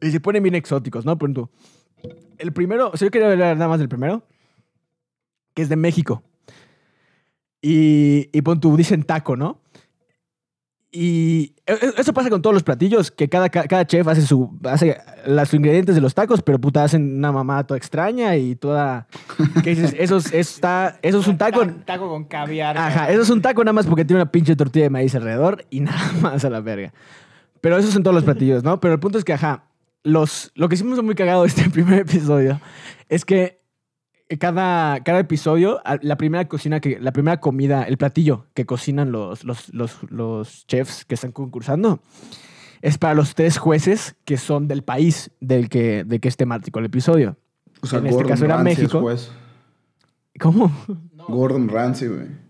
y 0.00 0.10
se 0.10 0.18
ponen 0.18 0.42
bien 0.42 0.56
exóticos, 0.56 1.06
¿no? 1.06 1.16
Pon 1.16 1.32
tú. 1.32 1.48
El 2.38 2.52
primero, 2.52 2.90
o 2.92 2.96
sea, 2.96 3.06
yo 3.06 3.12
quería 3.12 3.30
hablar 3.30 3.56
nada 3.56 3.68
más 3.68 3.78
del 3.78 3.88
primero, 3.88 4.26
que 5.54 5.62
es 5.62 5.68
de 5.68 5.76
México. 5.76 6.24
Y, 7.62 8.30
y 8.32 8.42
pon 8.42 8.58
tú, 8.58 8.76
dicen 8.76 9.04
taco, 9.04 9.36
¿no? 9.36 9.62
Y 10.90 11.54
eso 11.74 12.12
pasa 12.12 12.30
con 12.30 12.42
todos 12.42 12.54
los 12.54 12.62
platillos, 12.62 13.10
que 13.10 13.28
cada, 13.28 13.48
ca- 13.48 13.64
cada 13.64 13.86
chef 13.86 14.06
hace, 14.08 14.22
su, 14.22 14.58
hace 14.64 14.98
los 15.26 15.54
ingredientes 15.54 15.94
de 15.94 16.00
los 16.00 16.14
tacos, 16.14 16.42
pero 16.42 16.58
puta, 16.60 16.84
hacen 16.84 17.18
una 17.18 17.30
mamada 17.32 17.64
toda 17.64 17.78
extraña 17.78 18.36
y 18.36 18.56
toda... 18.56 19.06
¿Qué 19.62 19.70
dices? 19.70 19.94
Eso 19.98 20.16
es, 20.16 20.26
eso 20.26 20.36
está, 20.38 20.98
eso 21.02 21.20
es 21.20 21.26
un 21.28 21.38
taco... 21.38 21.66
Taco 21.84 22.08
con 22.08 22.24
caviar. 22.24 22.76
Ajá, 22.76 23.10
eso 23.10 23.22
es 23.22 23.30
un 23.30 23.40
taco 23.42 23.62
nada 23.64 23.72
más 23.72 23.86
porque 23.86 24.04
tiene 24.04 24.22
una 24.22 24.30
pinche 24.32 24.56
tortilla 24.56 24.84
de 24.84 24.90
maíz 24.90 25.14
alrededor 25.14 25.64
y 25.70 25.80
nada 25.82 26.12
más 26.20 26.44
a 26.44 26.50
la 26.50 26.60
verga. 26.60 26.92
Pero 27.60 27.78
esos 27.78 27.92
son 27.92 28.02
todos 28.02 28.14
los 28.14 28.24
platillos, 28.24 28.64
¿no? 28.64 28.80
Pero 28.80 28.94
el 28.94 29.00
punto 29.00 29.18
es 29.18 29.24
que, 29.24 29.32
ajá, 29.32 29.64
los, 30.02 30.50
lo 30.56 30.68
que 30.68 30.74
hicimos 30.74 31.00
muy 31.02 31.14
cagado 31.14 31.44
este 31.44 31.70
primer 31.70 32.00
episodio 32.00 32.60
es 33.08 33.24
que 33.24 33.61
cada, 34.38 35.00
cada 35.00 35.20
episodio, 35.20 35.80
la 36.00 36.16
primera 36.16 36.48
cocina 36.48 36.80
que, 36.80 36.98
la 37.00 37.12
primera 37.12 37.40
comida, 37.40 37.82
el 37.84 37.96
platillo 37.96 38.46
que 38.54 38.66
cocinan 38.66 39.12
los, 39.12 39.44
los, 39.44 39.72
los, 39.72 39.98
los 40.10 40.66
chefs 40.66 41.04
que 41.04 41.14
están 41.14 41.32
concursando, 41.32 42.00
es 42.82 42.98
para 42.98 43.14
los 43.14 43.34
tres 43.34 43.58
jueces 43.58 44.16
que 44.24 44.36
son 44.36 44.68
del 44.68 44.82
país 44.82 45.30
del 45.40 45.68
que, 45.68 46.04
de 46.04 46.18
que 46.20 46.28
es 46.28 46.36
temático 46.36 46.78
el 46.78 46.86
episodio. 46.86 47.36
O 47.80 47.86
sea, 47.86 48.00
en 48.00 48.06
este 48.06 48.16
Gordon 48.16 48.30
caso 48.30 48.44
era 48.44 48.56
Ramsay 48.56 48.72
es 48.72 48.78
México. 48.78 49.00
juez. 49.00 49.32
¿Cómo? 50.40 50.72
Gordon 51.28 51.68
Ramsay, 51.68 52.08
güey. 52.08 52.41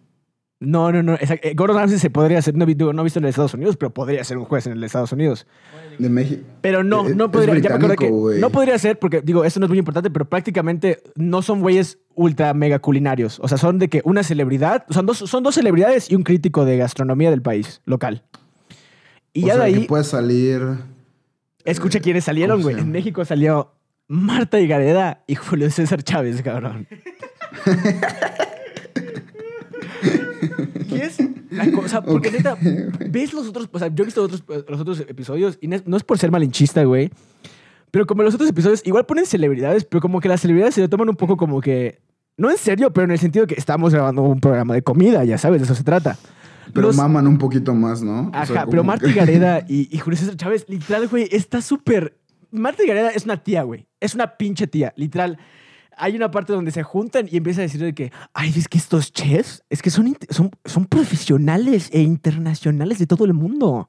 No, 0.64 0.92
no, 0.92 1.02
no. 1.02 1.14
eh, 1.14 1.54
Gordon 1.56 1.76
Ramsay 1.76 1.98
se 1.98 2.08
podría 2.08 2.38
hacer, 2.38 2.54
no, 2.54 2.62
he 2.64 2.66
visto 2.68 2.88
en 2.90 2.96
los 3.22 3.30
Estados 3.30 3.52
Unidos, 3.54 3.76
pero 3.76 3.92
podría 3.92 4.22
ser 4.22 4.38
un 4.38 4.44
juez 4.44 4.64
en 4.68 4.80
los 4.80 4.86
Estados 4.86 5.10
Unidos. 5.10 5.44
De 5.98 6.08
México. 6.08 6.42
Pero 6.60 6.84
no, 6.84 7.04
Es- 7.06 7.16
no 7.16 7.24
es 7.24 7.30
podría. 7.32 7.58
Ya 7.58 7.78
me 7.78 7.96
que 7.96 8.10
no 8.38 8.50
podría 8.50 8.78
ser, 8.78 8.96
porque 8.98 9.22
digo, 9.22 9.44
esto 9.44 9.58
no 9.58 9.66
es 9.66 9.70
muy 9.70 9.78
importante, 9.80 10.08
pero 10.10 10.24
prácticamente 10.24 11.02
no 11.16 11.42
son 11.42 11.60
güeyes 11.62 11.98
ultra 12.14 12.54
mega 12.54 12.78
culinarios. 12.78 13.40
O 13.40 13.48
sea, 13.48 13.58
son 13.58 13.80
de 13.80 13.88
que 13.88 14.02
una 14.04 14.22
celebridad, 14.22 14.84
son 14.90 15.04
dos, 15.06 15.18
son 15.18 15.42
dos 15.42 15.56
celebridades 15.56 16.08
y 16.10 16.14
un 16.14 16.22
crítico 16.22 16.64
de 16.64 16.76
gastronomía 16.76 17.30
del 17.30 17.42
país 17.42 17.80
local. 17.84 18.22
Y 19.32 19.42
o 19.42 19.46
ya 19.48 19.54
sea, 19.54 19.62
de 19.64 19.66
ahí, 19.68 19.80
que 19.80 19.86
puede 19.88 20.04
salir... 20.04 20.62
escucha 21.64 21.98
quiénes 21.98 22.22
salieron, 22.22 22.58
¿cómo 22.58 22.68
se 22.68 22.74
güey. 22.74 22.84
En? 22.84 22.92
México 22.92 23.24
salió 23.24 23.72
Marta 24.06 24.60
Higareda 24.60 25.24
y 25.26 25.34
Julio 25.34 25.70
César 25.70 26.02
Chávez, 26.04 26.40
cabrón. 26.42 26.86
y 30.90 30.94
es 30.96 31.18
la 31.50 31.70
cosa, 31.70 32.02
porque 32.02 32.28
Ok, 32.28 32.34
neta, 32.34 32.56
ves 33.10 33.32
los 33.32 33.48
otros, 33.48 33.68
o 33.72 33.78
sea, 33.78 33.88
yo 33.88 34.02
he 34.02 34.06
visto 34.06 34.22
otros, 34.22 34.42
los 34.68 34.80
otros 34.80 35.00
episodios 35.00 35.58
y 35.60 35.68
no 35.68 35.96
es, 35.96 36.02
por 36.04 36.18
ser 36.18 36.30
malinchista, 36.30 36.84
güey, 36.84 37.10
pero 37.90 38.06
como 38.06 38.22
los 38.22 38.34
otros 38.34 38.48
episodios, 38.50 38.82
igual 38.84 39.06
ponen 39.06 39.26
celebridades, 39.26 39.84
pero 39.84 40.00
como 40.00 40.20
que 40.20 40.28
las 40.28 40.40
celebridades 40.40 40.74
se 40.74 40.80
lo 40.80 40.88
toman 40.88 41.08
un 41.08 41.16
poco 41.16 41.36
como 41.36 41.60
que, 41.60 42.00
no 42.36 42.50
en 42.50 42.56
serio, 42.56 42.92
pero 42.92 43.04
en 43.04 43.10
el 43.12 43.18
sentido 43.18 43.46
que 43.46 43.54
estamos 43.54 43.92
grabando 43.92 44.22
un 44.22 44.40
programa 44.40 44.74
de 44.74 44.82
comida, 44.82 45.24
ya 45.24 45.38
sabes, 45.38 45.60
de 45.60 45.64
eso 45.66 45.74
se 45.74 45.84
trata. 45.84 46.16
Pero 46.72 46.86
Los- 46.86 46.96
maman 46.96 47.26
un 47.26 47.38
poquito 47.38 47.74
más, 47.74 48.02
¿no? 48.02 48.28
O 48.28 48.30
Ajá, 48.32 48.46
sea, 48.46 48.66
pero 48.66 48.82
Marta 48.84 49.04
que- 49.06 49.12
Higareda 49.12 49.64
y, 49.68 49.94
y 49.94 49.98
Julio 49.98 50.18
César 50.18 50.36
Chávez, 50.36 50.64
literal, 50.68 51.06
güey, 51.08 51.28
está 51.30 51.60
súper... 51.60 52.16
Marta 52.50 52.82
Higareda 52.84 53.10
es 53.10 53.24
una 53.24 53.36
tía, 53.42 53.62
güey. 53.62 53.86
Es 54.00 54.14
una 54.14 54.36
pinche 54.36 54.66
tía, 54.66 54.92
literal. 54.96 55.38
Hay 56.02 56.16
una 56.16 56.32
parte 56.32 56.52
donde 56.52 56.72
se 56.72 56.82
juntan 56.82 57.28
y 57.30 57.36
empieza 57.36 57.60
a 57.60 57.62
decir 57.62 57.80
de 57.80 57.94
que, 57.94 58.10
ay, 58.34 58.52
es 58.56 58.66
que 58.66 58.76
estos 58.76 59.12
chefs, 59.12 59.62
es 59.70 59.82
que 59.82 59.88
son, 59.88 60.16
son, 60.30 60.50
son 60.64 60.86
profesionales 60.86 61.90
e 61.92 62.02
internacionales 62.02 62.98
de 62.98 63.06
todo 63.06 63.24
el 63.24 63.34
mundo. 63.34 63.88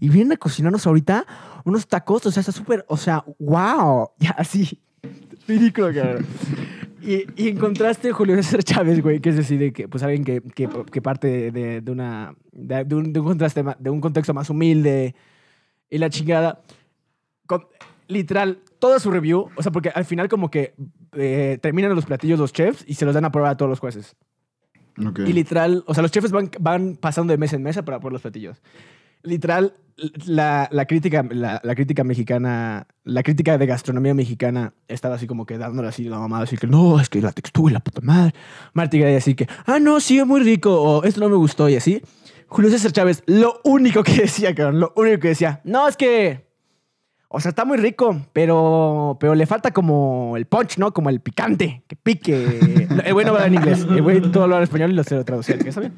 Y 0.00 0.08
vienen 0.08 0.32
a 0.32 0.36
cocinarnos 0.38 0.86
ahorita 0.86 1.26
unos 1.66 1.86
tacos, 1.86 2.24
o 2.24 2.30
sea, 2.30 2.40
está 2.40 2.52
súper, 2.52 2.86
o 2.88 2.96
sea, 2.96 3.22
wow. 3.38 4.08
Ya, 4.18 4.30
así. 4.30 4.80
Ridículo, 5.46 5.92
cabrón. 5.92 6.24
Y, 7.02 7.26
y 7.36 7.48
en 7.48 7.58
contraste, 7.58 8.12
Julio 8.12 8.34
César 8.36 8.62
Chávez, 8.62 9.02
güey, 9.02 9.20
que 9.20 9.28
es 9.28 9.36
decir, 9.36 9.58
de 9.58 9.74
que, 9.74 9.88
pues 9.88 10.02
alguien 10.02 10.24
que, 10.24 10.40
que, 10.40 10.70
que 10.90 11.02
parte 11.02 11.50
de, 11.50 11.82
de 11.82 11.92
una, 11.92 12.34
de, 12.50 12.84
de 12.84 12.94
un, 12.94 13.12
de 13.12 13.20
un 13.20 13.26
contraste, 13.26 13.62
de 13.78 13.90
un 13.90 14.00
contexto 14.00 14.32
más 14.32 14.48
humilde 14.48 15.14
y 15.90 15.98
la 15.98 16.08
chingada. 16.08 16.62
Con- 17.46 17.66
literal, 18.08 18.60
toda 18.82 18.98
su 18.98 19.12
review, 19.12 19.48
o 19.54 19.62
sea, 19.62 19.70
porque 19.70 19.90
al 19.90 20.04
final 20.04 20.28
como 20.28 20.50
que 20.50 20.74
eh, 21.12 21.56
terminan 21.62 21.94
los 21.94 22.04
platillos 22.04 22.40
los 22.40 22.52
chefs 22.52 22.84
y 22.84 22.94
se 22.94 23.04
los 23.04 23.14
dan 23.14 23.24
a 23.24 23.30
probar 23.30 23.52
a 23.52 23.56
todos 23.56 23.70
los 23.70 23.78
jueces. 23.78 24.16
Ok. 24.98 25.20
Y 25.20 25.32
literal, 25.32 25.84
o 25.86 25.94
sea, 25.94 26.02
los 26.02 26.10
chefs 26.10 26.32
van, 26.32 26.50
van 26.58 26.96
pasando 26.96 27.30
de 27.30 27.38
mesa 27.38 27.54
en 27.54 27.62
mesa 27.62 27.84
para 27.84 28.00
probar 28.00 28.14
los 28.14 28.22
platillos. 28.22 28.60
literal, 29.22 29.74
la, 30.26 30.68
la 30.72 30.86
crítica, 30.86 31.24
la, 31.30 31.60
la 31.62 31.74
crítica 31.76 32.02
mexicana, 32.02 32.88
la 33.04 33.22
crítica 33.22 33.56
de 33.56 33.66
gastronomía 33.66 34.14
mexicana 34.14 34.74
estaba 34.88 35.14
así 35.14 35.28
como 35.28 35.46
que 35.46 35.58
dándole 35.58 35.86
así 35.86 36.02
la 36.08 36.18
mamada, 36.18 36.42
así 36.42 36.56
que 36.56 36.66
no, 36.66 36.98
es 36.98 37.08
que 37.08 37.22
la 37.22 37.30
textura 37.30 37.70
y 37.70 37.74
la 37.74 37.80
puta 37.80 38.00
madre. 38.00 38.34
Marta 38.72 38.98
Gareda 38.98 39.18
así 39.18 39.36
que, 39.36 39.46
ah, 39.66 39.78
no, 39.78 40.00
sí, 40.00 40.18
es 40.18 40.26
muy 40.26 40.40
rico, 40.40 40.82
o 40.82 41.04
esto 41.04 41.20
no 41.20 41.28
me 41.28 41.36
gustó, 41.36 41.68
y 41.68 41.76
así. 41.76 42.02
Julio 42.48 42.68
César 42.68 42.90
Chávez, 42.90 43.22
lo 43.26 43.60
único 43.62 44.02
que 44.02 44.12
decía, 44.22 44.56
cabrón, 44.56 44.80
lo 44.80 44.92
único 44.96 45.20
que 45.20 45.28
decía, 45.28 45.60
no, 45.62 45.86
es 45.86 45.96
que, 45.96 46.51
o 47.32 47.40
sea, 47.40 47.48
está 47.50 47.64
muy 47.64 47.78
rico, 47.78 48.20
pero, 48.32 49.16
pero 49.18 49.34
le 49.34 49.46
falta 49.46 49.70
como 49.72 50.36
el 50.36 50.46
punch, 50.46 50.78
¿no? 50.78 50.92
Como 50.92 51.08
el 51.10 51.20
picante, 51.20 51.82
que 51.88 51.96
pique. 51.96 52.86
El 53.04 53.12
güey 53.14 53.24
no 53.26 53.32
habla 53.32 53.46
en 53.46 53.54
inglés, 53.54 53.86
el 53.88 54.02
güey 54.02 54.20
todo 54.20 54.46
lo 54.46 54.54
habla 54.54 54.58
en 54.58 54.62
español 54.64 54.90
y 54.92 54.94
lo 54.94 55.02
sé 55.04 55.22
traducir, 55.24 55.58
que 55.58 55.70
está 55.70 55.80
bien. 55.80 55.94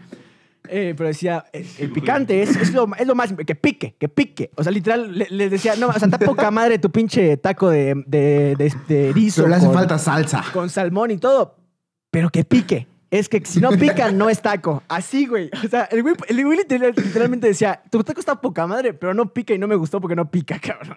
Eh, 0.68 0.94
pero 0.96 1.08
decía, 1.08 1.44
el, 1.52 1.66
el 1.78 1.90
picante 1.92 2.42
es, 2.42 2.56
es, 2.56 2.72
lo, 2.72 2.88
es 2.96 3.06
lo 3.06 3.14
más, 3.14 3.34
que 3.46 3.54
pique, 3.54 3.96
que 3.98 4.08
pique. 4.08 4.50
O 4.56 4.62
sea, 4.62 4.72
literal, 4.72 5.18
le- 5.18 5.26
les 5.28 5.50
decía, 5.50 5.74
no, 5.76 5.88
o 5.88 5.92
sea, 5.92 6.06
está 6.06 6.18
poca 6.18 6.50
madre 6.50 6.78
tu 6.78 6.90
pinche 6.90 7.36
taco 7.36 7.68
de, 7.68 8.02
de, 8.06 8.56
de, 8.56 8.72
de 8.88 9.10
erizo 9.10 9.42
Pero 9.42 9.48
le 9.50 9.56
hace 9.56 9.66
con- 9.66 9.74
falta 9.74 9.98
salsa. 9.98 10.42
con 10.54 10.70
salmón 10.70 11.10
y 11.10 11.18
todo, 11.18 11.56
pero 12.10 12.30
que 12.30 12.44
pique. 12.44 12.86
Es 13.10 13.28
que 13.28 13.42
si 13.44 13.60
no 13.60 13.70
pica, 13.72 14.10
no 14.10 14.28
es 14.30 14.40
taco. 14.40 14.82
Así, 14.88 15.26
güey. 15.26 15.50
O 15.64 15.68
sea, 15.68 15.84
el 15.84 16.02
güey, 16.02 16.14
el 16.28 16.44
güey 16.44 16.58
literal- 16.58 16.94
literalmente 16.96 17.46
decía, 17.46 17.82
tu 17.90 18.02
taco 18.02 18.18
está 18.20 18.40
poca 18.40 18.66
madre, 18.66 18.94
pero 18.94 19.12
no 19.14 19.32
pica 19.34 19.52
y 19.54 19.58
no 19.58 19.68
me 19.68 19.76
gustó 19.76 20.00
porque 20.00 20.16
no 20.16 20.30
pica, 20.30 20.58
cabrón. 20.62 20.96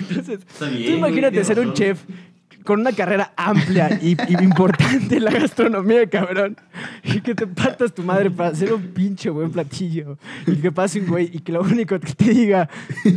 Entonces, 0.00 0.40
tú 0.58 0.64
imagínate 0.66 1.44
ser 1.44 1.60
un 1.60 1.72
chef 1.72 2.02
con 2.64 2.80
una 2.80 2.92
carrera 2.92 3.32
amplia 3.36 3.98
y, 4.00 4.16
y 4.28 4.42
importante 4.42 5.16
en 5.16 5.24
la 5.24 5.30
gastronomía, 5.30 6.08
cabrón. 6.08 6.56
Y 7.02 7.20
que 7.20 7.34
te 7.34 7.46
partas 7.46 7.92
tu 7.92 8.02
madre 8.02 8.30
para 8.30 8.50
hacer 8.50 8.72
un 8.72 8.82
pinche 8.94 9.28
buen 9.28 9.50
platillo. 9.50 10.18
Y 10.46 10.56
que 10.56 10.72
pase 10.72 11.00
un 11.00 11.08
güey 11.08 11.30
y 11.32 11.40
que 11.40 11.52
lo 11.52 11.60
único 11.60 11.98
que 12.00 12.12
te 12.14 12.30
diga, 12.30 12.68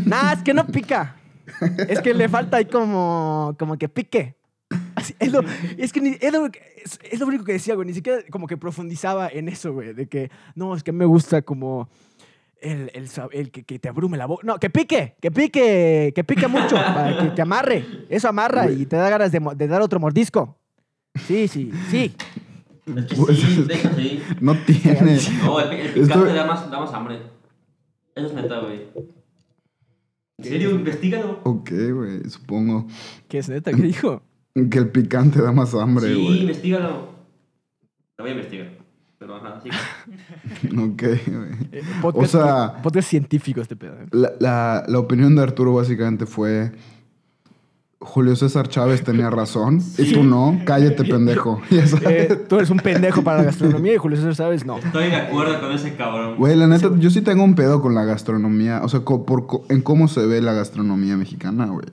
nah, 0.05 0.33
es 0.33 0.43
que 0.43 0.53
no 0.53 0.67
pica. 0.67 1.15
Es 1.87 2.01
que 2.01 2.13
le 2.13 2.27
falta 2.27 2.57
ahí 2.57 2.65
como, 2.65 3.55
como 3.57 3.77
que 3.77 3.87
pique. 3.87 4.35
Así, 4.95 5.15
es, 5.17 5.31
lo, 5.31 5.41
es 5.77 5.93
que 5.93 6.01
ni- 6.01 6.17
es, 6.19 6.33
lo, 6.33 6.47
es, 6.47 6.99
es 7.09 7.19
lo 7.21 7.27
único 7.27 7.45
que 7.45 7.53
decía, 7.53 7.73
güey. 7.75 7.87
Ni 7.87 7.93
siquiera 7.93 8.19
como 8.29 8.47
que 8.47 8.57
profundizaba 8.57 9.29
en 9.29 9.47
eso, 9.47 9.71
güey. 9.71 9.93
De 9.93 10.07
que, 10.07 10.29
no, 10.55 10.75
es 10.75 10.83
que 10.83 10.91
me 10.91 11.05
gusta 11.05 11.41
como 11.41 11.87
el, 12.61 12.91
el, 12.93 13.07
sab- 13.09 13.29
el 13.31 13.51
que, 13.51 13.63
que 13.63 13.79
te 13.79 13.89
abrume 13.89 14.17
la 14.17 14.25
boca. 14.25 14.45
No, 14.45 14.57
que 14.59 14.69
pique, 14.69 15.15
que 15.21 15.31
pique, 15.31 16.11
que 16.15 16.23
pique 16.23 16.47
mucho, 16.47 16.75
para 16.75 17.17
que 17.19 17.29
te 17.31 17.41
amarre. 17.41 17.85
Eso 18.09 18.27
amarra 18.29 18.69
y 18.71 18.85
te 18.85 18.95
da 18.95 19.09
ganas 19.09 19.31
de, 19.31 19.39
mo- 19.39 19.55
de 19.55 19.67
dar 19.67 19.81
otro 19.81 19.99
mordisco. 19.99 20.57
Sí, 21.27 21.47
sí, 21.47 21.71
sí. 21.89 22.13
Es 22.95 23.05
que 23.05 23.15
Pues, 23.15 23.39
sí, 23.39 23.63
deja 23.67 23.89
así. 23.89 24.21
No 24.41 24.55
tiene. 24.65 25.17
No, 25.43 25.59
el, 25.59 25.71
el 25.71 25.87
picante 25.93 26.01
Esto- 26.01 26.25
da, 26.33 26.45
más, 26.45 26.69
da 26.71 26.79
más 26.79 26.93
hambre. 26.93 27.19
Eso 28.15 28.27
es 28.27 28.33
neta, 28.33 28.59
güey. 28.59 28.81
¿En 30.39 30.45
serio? 30.45 30.71
Investígalo. 30.71 31.39
Ok, 31.43 31.71
güey, 31.93 32.29
supongo. 32.29 32.87
¿Qué 33.27 33.39
es 33.39 33.49
neta? 33.49 33.71
¿Qué 33.71 33.81
dijo? 33.81 34.21
Que 34.71 34.77
el 34.79 34.89
picante 34.89 35.41
da 35.41 35.51
más 35.51 35.73
hambre, 35.73 36.07
Sí, 36.07 36.13
güey. 36.23 36.41
investígalo. 36.41 37.09
Lo 38.17 38.23
voy 38.23 38.29
a 38.29 38.33
investigar. 38.35 38.69
Pero 39.19 39.35
ajá, 39.37 39.59
sí. 39.63 39.69
ok, 40.77 41.01
güey. 41.01 41.69
Eh, 41.71 41.81
podcast, 42.01 42.35
O 42.35 42.37
sea- 42.37 42.81
podcast 42.81 43.09
científico 43.09 43.61
este 43.61 43.75
pedo. 43.75 43.95
La, 44.11 44.31
la, 44.39 44.83
la 44.87 44.99
opinión 44.99 45.35
de 45.35 45.41
Arturo 45.43 45.73
básicamente 45.73 46.25
fue... 46.25 46.71
Julio 47.99 48.35
César 48.35 48.67
Chávez 48.69 49.03
tenía 49.03 49.31
razón 49.31 49.81
y 49.97 50.13
tú 50.13 50.23
no. 50.23 50.61
Cállate, 50.65 51.03
pendejo. 51.09 51.59
Eh, 52.07 52.45
tú 52.47 52.57
eres 52.57 52.69
un 52.69 52.77
pendejo 52.77 53.23
para 53.23 53.39
la 53.39 53.45
gastronomía 53.45 53.95
y 53.95 53.97
Julio 53.97 54.17
César 54.17 54.35
sabes, 54.35 54.65
no. 54.67 54.77
Estoy 54.77 55.05
de 55.05 55.15
acuerdo 55.15 55.59
con 55.59 55.71
ese 55.71 55.95
cabrón. 55.95 56.37
Güey, 56.37 56.55
la 56.55 56.67
neta, 56.67 56.91
yo 56.99 57.09
sí 57.09 57.21
tengo 57.21 57.43
un 57.43 57.55
pedo 57.55 57.81
con 57.81 57.95
la 57.95 58.05
gastronomía. 58.05 58.81
O 58.83 58.87
sea, 58.89 58.99
por, 59.01 59.47
co- 59.47 59.65
en 59.69 59.81
cómo 59.81 60.07
se 60.07 60.23
ve 60.27 60.41
la 60.41 60.53
gastronomía 60.53 61.17
mexicana, 61.17 61.65
güey. 61.65 61.87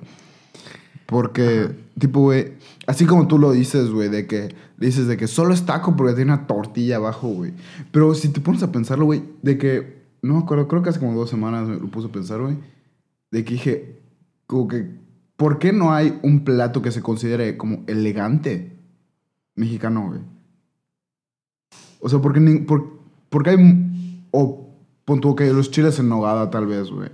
Porque, 1.07 1.71
tipo, 1.99 2.21
güey, 2.21 2.53
así 2.87 3.07
como 3.07 3.27
tú 3.27 3.39
lo 3.39 3.53
dices, 3.53 3.89
güey, 3.91 4.11
de 4.11 4.27
que 4.27 4.55
dices 4.79 5.07
de 5.07 5.17
que 5.17 5.27
solo 5.27 5.55
es 5.55 5.65
taco 5.67 5.97
porque 5.97 6.15
tiene 6.15 6.33
una 6.33 6.47
tortilla 6.47 6.97
abajo, 6.97 7.29
güey. 7.29 7.53
Pero 7.91 8.15
si 8.15 8.29
te 8.29 8.41
pones 8.41 8.63
a 8.63 8.73
pensarlo, 8.73 9.05
güey, 9.07 9.23
de 9.43 9.59
que, 9.59 10.03
no 10.23 10.35
me 10.35 10.41
acuerdo, 10.41 10.69
creo 10.69 10.83
que 10.83 10.91
hace 10.91 11.01
como 11.01 11.15
dos 11.15 11.31
semanas 11.31 11.69
me 11.69 11.77
lo 11.77 11.87
puse 11.89 12.09
a 12.09 12.13
pensar, 12.13 12.41
güey, 12.41 12.57
de 13.31 13.45
que 13.45 13.53
dije, 13.55 14.01
como 14.47 14.69
que, 14.69 14.89
¿por 15.37 15.59
qué 15.59 15.73
no 15.73 15.93
hay 15.93 16.19
un 16.23 16.45
plato 16.45 16.83
que 16.83 16.91
se 16.93 17.03
considere 17.03 17.57
como 17.57 17.83
elegante 17.87 18.77
mexicano, 19.57 20.09
güey? 20.09 20.21
O 22.01 22.09
sea, 22.09 22.21
porque, 22.21 22.41
por- 22.67 22.99
porque 23.31 23.51
hay, 23.51 24.27
o 24.31 24.69
pon 25.05 25.21
tú 25.21 25.35
que 25.35 25.53
los 25.53 25.71
chiles 25.71 25.99
en 25.99 26.09
nogada 26.09 26.51
tal 26.51 26.67
vez, 26.67 26.91
güey. 26.91 27.11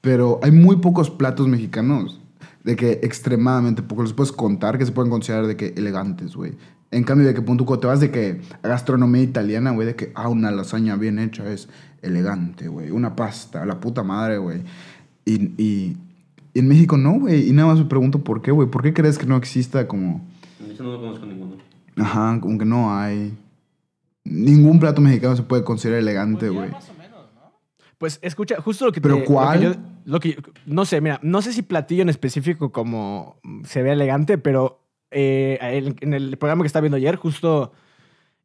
Pero 0.00 0.40
hay 0.42 0.50
muy 0.52 0.76
pocos 0.76 1.10
platos 1.10 1.48
mexicanos. 1.48 2.20
De 2.64 2.76
que 2.76 3.00
extremadamente 3.02 3.82
pocos. 3.82 4.04
Los 4.04 4.12
puedes 4.12 4.32
contar 4.32 4.76
que 4.78 4.84
se 4.84 4.92
pueden 4.92 5.10
considerar 5.10 5.46
de 5.46 5.56
que 5.56 5.72
elegantes, 5.76 6.36
güey. 6.36 6.52
En 6.90 7.04
cambio, 7.04 7.26
de 7.26 7.34
que 7.34 7.42
cuando 7.42 7.64
te 7.78 7.86
vas 7.86 8.00
de 8.00 8.10
que 8.10 8.40
a 8.62 8.68
gastronomía 8.68 9.22
italiana, 9.22 9.72
güey, 9.72 9.86
de 9.86 9.94
que, 9.94 10.10
ah, 10.14 10.28
una 10.28 10.50
lasaña 10.50 10.96
bien 10.96 11.18
hecha 11.18 11.50
es 11.52 11.68
elegante, 12.00 12.68
güey. 12.68 12.90
Una 12.90 13.14
pasta, 13.14 13.66
la 13.66 13.78
puta 13.80 14.02
madre, 14.02 14.38
güey. 14.38 14.62
Y, 15.26 15.52
y, 15.62 15.96
y 16.54 16.58
en 16.60 16.68
México 16.68 16.96
no, 16.96 17.20
güey. 17.20 17.46
Y 17.48 17.52
nada 17.52 17.68
más 17.68 17.78
me 17.78 17.84
pregunto 17.84 18.24
por 18.24 18.40
qué, 18.40 18.50
güey. 18.52 18.68
¿Por 18.70 18.82
qué 18.82 18.94
crees 18.94 19.18
que 19.18 19.26
no 19.26 19.36
exista 19.36 19.86
como... 19.86 20.26
Eso 20.72 20.82
no 20.82 20.92
lo 20.92 21.00
conozco 21.00 21.26
ninguno. 21.26 21.56
Ajá, 21.96 22.38
como 22.40 22.56
que 22.58 22.64
no 22.64 22.96
hay... 22.96 23.36
Ningún 24.24 24.78
plato 24.78 25.00
mexicano 25.00 25.36
se 25.36 25.42
puede 25.42 25.64
considerar 25.64 26.00
elegante, 26.00 26.46
Pues 26.46 26.52
güey. 26.52 26.70
más 26.70 26.88
o 26.90 26.94
menos, 26.94 27.20
¿no? 27.34 27.52
Pues 27.98 28.18
escucha, 28.22 28.60
justo 28.60 28.84
lo 28.86 28.92
que 28.92 29.00
¿Pero 29.00 29.14
te- 29.16 29.20
lo 29.20 29.26
que 29.26 29.32
cuál? 29.32 29.60
yo- 29.60 29.74
Lo 30.04 30.20
que 30.20 30.32
yo- 30.34 30.40
no 30.66 30.84
sé, 30.84 31.00
mira, 31.00 31.18
no 31.22 31.42
sé 31.42 31.52
si 31.52 31.62
platillo 31.62 32.02
en 32.02 32.08
específico 32.08 32.72
como 32.72 33.36
se 33.64 33.82
ve 33.82 33.92
elegante, 33.92 34.38
pero 34.38 34.80
eh, 35.10 35.58
en, 36.00 36.14
el 36.14 36.36
programa 36.38 36.62
que 36.62 36.66
estaba 36.66 36.82
viendo 36.82 36.96
ayer, 36.96 37.16
justo 37.16 37.72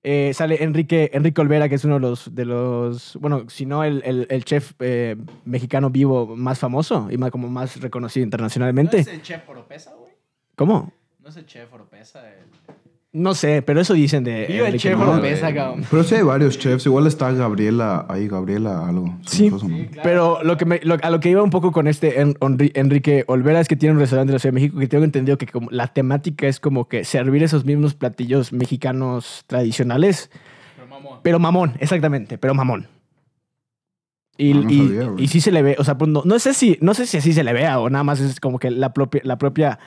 eh, 0.04 0.32
sale 0.34 0.64
Enrique, 0.64 1.12
Enrique 1.14 1.40
Olvera, 1.42 1.70
que 1.70 1.76
es 1.76 1.86
uno 1.86 1.96
de 1.96 2.00
los, 2.02 2.36
de 2.36 2.46
los 2.46 3.16
bueno, 3.22 3.50
si 3.50 3.66
no 3.66 3.84
el, 3.84 4.02
el- 4.06 4.28
el 4.30 4.44
chef 4.46 4.74
eh, 4.80 5.16
mexicano 5.46 5.90
vivo 5.90 6.36
más 6.36 6.60
famoso 6.60 7.08
y 7.10 7.18
más, 7.18 7.32
como 7.32 7.50
más 7.50 7.80
reconocido 7.80 8.24
¿No 8.24 8.28
internacionalmente. 8.28 9.00
es 9.00 9.08
el 9.08 9.22
chef 9.22 9.48
Oropesa, 9.48 9.94
güey? 9.96 10.12
¿Cómo? 10.56 10.92
No 11.22 11.30
es 11.30 11.38
el 11.38 11.46
chef 11.46 11.72
Oropesa. 11.74 12.22
El... 12.30 12.44
No 13.16 13.36
sé, 13.36 13.62
pero 13.62 13.80
eso 13.80 13.94
dicen 13.94 14.24
de... 14.24 14.48
Viva 14.48 14.68
el 14.70 14.80
chef 14.80 14.96
Olvera. 14.96 15.12
Oropesa, 15.12 15.54
cabrón. 15.54 15.86
Pero 15.92 16.04
sí 16.04 16.16
hay 16.16 16.24
varios 16.24 16.58
chefs. 16.58 16.88
Igual 16.88 17.06
está 17.06 17.32
Gabriela 17.32 18.08
ahí, 18.10 18.28
Gabriela 18.28 18.88
algo. 18.90 19.16
Sí. 19.28 19.52
claro. 19.52 19.68
Pero 20.02 20.40
lo 20.44 20.58
que 20.58 20.66
me- 20.66 20.80
lo- 20.82 20.98
a 21.00 21.10
lo 21.12 21.20
que 21.20 21.30
iba 21.30 21.44
un 21.44 21.52
poco 21.52 21.72
con 21.72 21.88
este 21.88 22.22
En- 22.22 22.36
Enrique 22.74 23.24
Olvera 23.28 23.60
es 23.60 23.68
que 23.68 23.76
tiene 23.76 23.94
un 23.94 24.00
restaurante 24.00 24.32
en 24.32 24.34
la 24.34 24.40
Ciudad 24.40 24.54
de 24.54 24.60
México 24.60 24.80
que 24.80 24.88
tengo 24.88 25.04
entendido 25.04 25.38
que 25.38 25.46
como 25.46 25.70
la 25.70 25.88
temática 25.90 26.48
es 26.48 26.60
como 26.60 26.88
que 26.88 27.04
servir 27.06 27.44
esos 27.44 27.66
mismos 27.66 27.94
platillos 27.94 28.52
mexicanos 28.52 29.44
tradicionales, 29.46 30.32
Pero 30.76 30.88
mamón. 30.88 31.20
pero 31.22 31.40
mamón, 31.40 31.74
exactamente, 31.80 32.40
pero 32.40 32.56
mamón. 32.56 32.88
Y, 34.40 34.54
Ah, 34.54 34.56
no 34.64 34.70
y- 34.72 34.78
sabía, 34.88 35.04
güey. 35.10 35.24
y 35.24 35.28
sí 35.28 35.40
se 35.40 35.52
le 35.52 35.62
ve, 35.62 35.76
o 35.78 35.84
sea, 35.84 36.00
pues 36.00 36.10
no, 36.10 36.24
no 36.26 36.40
sé 36.40 36.56
si 36.56 36.80
no 36.82 36.96
sé 36.96 37.06
si 37.06 37.18
así 37.18 37.32
se 37.34 37.44
le 37.44 37.54
vea 37.54 37.80
o 37.80 37.92
nada 37.92 38.04
más 38.04 38.20
es 38.20 38.40
como 38.40 38.58
que 38.58 38.72
la 38.72 38.92
propia 38.92 39.22
la 39.24 39.38
propia 39.38 39.78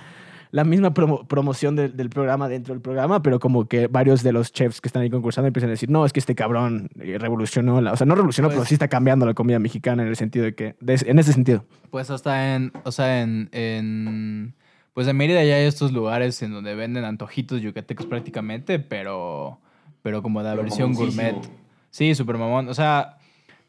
la 0.50 0.64
misma 0.64 0.94
promo- 0.94 1.26
promoción 1.26 1.76
del, 1.76 1.96
del 1.96 2.08
programa 2.10 2.48
dentro 2.48 2.74
del 2.74 2.80
programa, 2.80 3.22
pero 3.22 3.38
como 3.40 3.66
que 3.66 3.86
varios 3.88 4.22
de 4.22 4.32
los 4.32 4.52
chefs 4.52 4.80
que 4.80 4.88
están 4.88 5.02
ahí 5.02 5.10
concursando 5.10 5.48
empiezan 5.48 5.70
a 5.70 5.72
decir, 5.72 5.90
no, 5.90 6.06
es 6.06 6.12
que 6.12 6.20
este 6.20 6.34
cabrón 6.34 6.88
eh, 7.00 7.18
revolucionó, 7.18 7.80
la, 7.80 7.92
o 7.92 7.96
sea, 7.96 8.06
no 8.06 8.14
revolucionó, 8.14 8.48
Pues- 8.48 8.56
pero 8.56 8.66
sí 8.66 8.74
está 8.74 8.88
cambiando 8.88 9.26
la 9.26 9.34
comida 9.34 9.58
mexicana 9.58 10.02
en 10.02 10.08
el 10.08 10.16
sentido 10.16 10.44
de 10.44 10.54
que, 10.54 10.76
de- 10.80 11.02
en 11.06 11.18
ese 11.18 11.32
sentido. 11.32 11.64
Pues 11.90 12.10
hasta 12.10 12.54
en, 12.54 12.72
o 12.84 12.92
sea, 12.92 13.22
en, 13.22 13.48
en, 13.52 14.54
pues 14.94 15.06
en 15.08 15.16
Mérida 15.16 15.44
ya 15.44 15.56
hay 15.56 15.64
estos 15.66 15.92
lugares 15.92 16.40
en 16.42 16.52
donde 16.52 16.74
venden 16.74 17.04
antojitos 17.04 17.60
yucatecos 17.60 18.06
prácticamente, 18.06 18.78
pero, 18.78 19.58
pero 20.02 20.22
como 20.22 20.42
la 20.42 20.50
Pero 20.52 20.62
versión 20.62 20.92
gourmet. 20.94 21.36
Sí, 21.90 22.14
súper 22.14 22.38
mamón. 22.38 22.68
O 22.68 22.74
sea, 22.74 23.18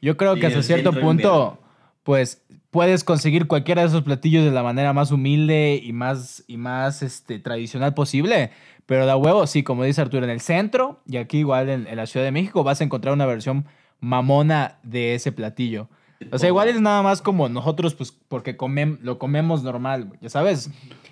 yo 0.01 0.15
creo 0.17 0.35
Sí, 0.35 0.41
que 0.41 0.47
hasta 0.47 0.61
cierto 0.61 0.91
punto, 0.93 1.59
pues 2.03 2.43
puedes 2.77 3.03
conseguir 3.03 3.47
cualquiera 3.47 3.81
de 3.81 3.87
esos 3.87 4.03
platillos 4.03 4.45
de 4.45 4.51
la 4.51 4.61
manera 4.61 4.93
más 4.93 5.11
humilde 5.11 5.81
y 5.83 5.93
más, 5.93 6.43
y 6.45 6.57
más 6.57 7.01
este, 7.01 7.39
tradicional 7.39 7.95
posible. 7.95 8.51
Pero 8.85 9.07
da 9.07 9.17
huevo, 9.17 9.47
sí, 9.47 9.63
como 9.63 9.83
dice 9.83 9.99
Arturo, 10.01 10.23
en 10.25 10.29
el 10.29 10.41
centro 10.41 11.01
y 11.07 11.17
aquí 11.17 11.39
igual 11.39 11.69
en, 11.69 11.87
en 11.87 11.95
la 11.95 12.05
Ciudad 12.05 12.23
de 12.23 12.31
México 12.31 12.63
vas 12.63 12.79
a 12.79 12.83
encontrar 12.83 13.15
una 13.15 13.25
versión 13.25 13.65
mamona 13.99 14.77
de 14.83 15.15
ese 15.15 15.31
platillo. 15.31 15.89
O 16.31 16.37
sea, 16.37 16.49
igual 16.49 16.67
es 16.67 16.79
nada 16.79 17.01
más 17.01 17.23
como 17.23 17.49
nosotros, 17.49 17.95
pues, 17.95 18.11
porque 18.11 18.55
comem- 18.55 18.99
lo 19.01 19.17
comemos 19.17 19.63
normal, 19.63 20.11
ya 20.21 20.29
sabes. 20.29 20.69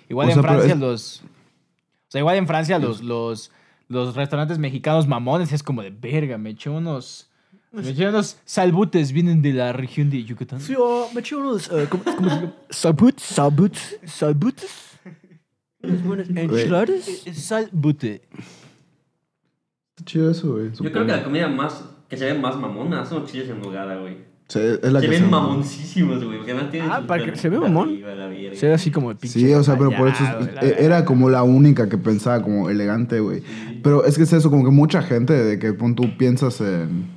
Igual 0.08 0.28
O 0.28 0.30
en 0.30 0.34
sea, 0.34 0.42
Francia 0.44 0.72
es- 0.74 0.78
los... 0.78 1.22
O 1.22 2.10
sea, 2.10 2.20
igual 2.20 2.36
en 2.36 2.46
Francia 2.46 2.78
los, 2.78 3.02
los, 3.02 3.50
los 3.88 4.14
restaurantes 4.14 4.58
mexicanos 4.58 5.08
mamones 5.08 5.52
es 5.52 5.64
como 5.64 5.82
de 5.82 5.90
verga, 5.90 6.38
me 6.38 6.50
eché 6.50 6.70
unos... 6.70 7.25
Me 7.84 7.90
eché 7.90 8.08
unos 8.08 8.38
salbutes, 8.44 9.12
vienen 9.12 9.42
de 9.42 9.52
la 9.52 9.72
región 9.72 10.08
de 10.10 10.24
Yucatán. 10.24 10.60
Sí, 10.60 10.74
oh, 10.78 11.08
me 11.14 11.20
eché 11.20 11.36
unos, 11.36 11.68
eh, 11.70 11.86
¿cómo, 11.88 12.02
cómo 12.04 12.28
se 12.30 12.36
llama? 12.36 12.54
Unas 15.82 16.02
buenas 16.04 16.28
enchiladas. 16.30 17.08
Eh, 17.26 17.34
Salbute. 17.34 18.22
Está 19.96 20.04
chido 20.04 20.30
eso, 20.30 20.52
güey. 20.54 20.70
Yo 20.72 20.90
creo 20.92 21.06
que 21.06 21.12
la 21.12 21.24
comida 21.24 21.48
más 21.48 21.84
que 22.08 22.16
se 22.16 22.24
ve 22.26 22.38
más 22.38 22.56
mamona 22.56 23.04
son 23.04 23.22
los 23.22 23.30
chiles 23.30 23.48
en 23.48 23.60
nogada, 23.60 23.96
güey. 23.96 24.16
Se, 24.48 24.74
es 24.74 24.92
la 24.92 25.00
Se 25.00 25.06
que 25.06 25.10
ven 25.10 25.24
se- 25.24 25.28
mamoncísimos, 25.28 26.22
güey. 26.24 26.38
Porque 26.38 26.54
no 26.54 26.68
tienen 26.68 26.90
Ah, 26.90 27.02
para 27.06 27.24
que 27.24 27.36
se 27.36 27.48
ve 27.48 27.58
mamón. 27.58 27.88
arriba, 27.88 28.14
la 28.14 28.26
verga. 28.28 28.54
Se 28.56 28.68
ve 28.68 28.74
así 28.74 28.90
como 28.92 29.08
de 29.08 29.16
pinche. 29.16 29.40
Sí, 29.40 29.52
o 29.52 29.62
sea, 29.64 29.76
pero 29.76 29.90
por 29.96 30.08
eso 30.08 30.22
la 30.22 30.60
e- 30.62 30.84
era 30.84 31.04
como 31.04 31.28
la 31.30 31.42
única 31.42 31.88
que 31.88 31.98
pensaba 31.98 32.40
como 32.42 32.70
elegante, 32.70 33.18
güey. 33.20 33.42
Pero 33.82 34.04
es 34.04 34.16
que 34.16 34.22
es 34.22 34.32
eso, 34.32 34.48
como 34.50 34.64
que 34.64 34.70
mucha 34.70 35.02
gente 35.02 35.32
de 35.32 35.58
que 35.58 35.72
pon, 35.72 35.94
tú 35.96 36.16
piensas 36.16 36.60
en 36.60 37.08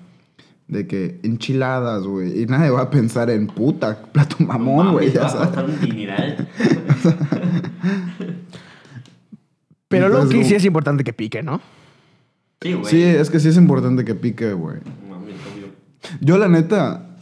de 0.70 0.88
que 0.88 1.20
enchiladas, 1.24 2.04
güey, 2.04 2.44
y 2.44 2.46
nadie 2.46 2.70
va 2.70 2.84
a 2.84 2.90
pensar 2.92 3.30
en 3.32 3.48
puta, 3.48 4.04
plato 4.14 4.36
mamón, 4.40 4.94
güey, 4.94 5.12
ya 5.12 5.26
a 5.26 5.64
un 5.64 5.82
dineral. 5.82 6.48
Pero 9.88 10.10
lo 10.10 10.22
Entonces, 10.22 10.38
que 10.38 10.46
sí 10.46 10.54
es 10.54 10.66
importante 10.66 11.04
que 11.04 11.12
pique, 11.12 11.42
¿no? 11.42 11.60
Sí, 12.62 12.74
güey. 12.74 12.86
Sí, 12.86 13.02
es 13.02 13.32
que 13.32 13.40
sí 13.40 13.48
es 13.50 13.58
importante 13.58 14.06
que 14.06 14.14
pique, 14.14 14.54
güey. 14.54 14.78
Yo 16.22 16.38
la 16.38 16.48
neta, 16.48 17.16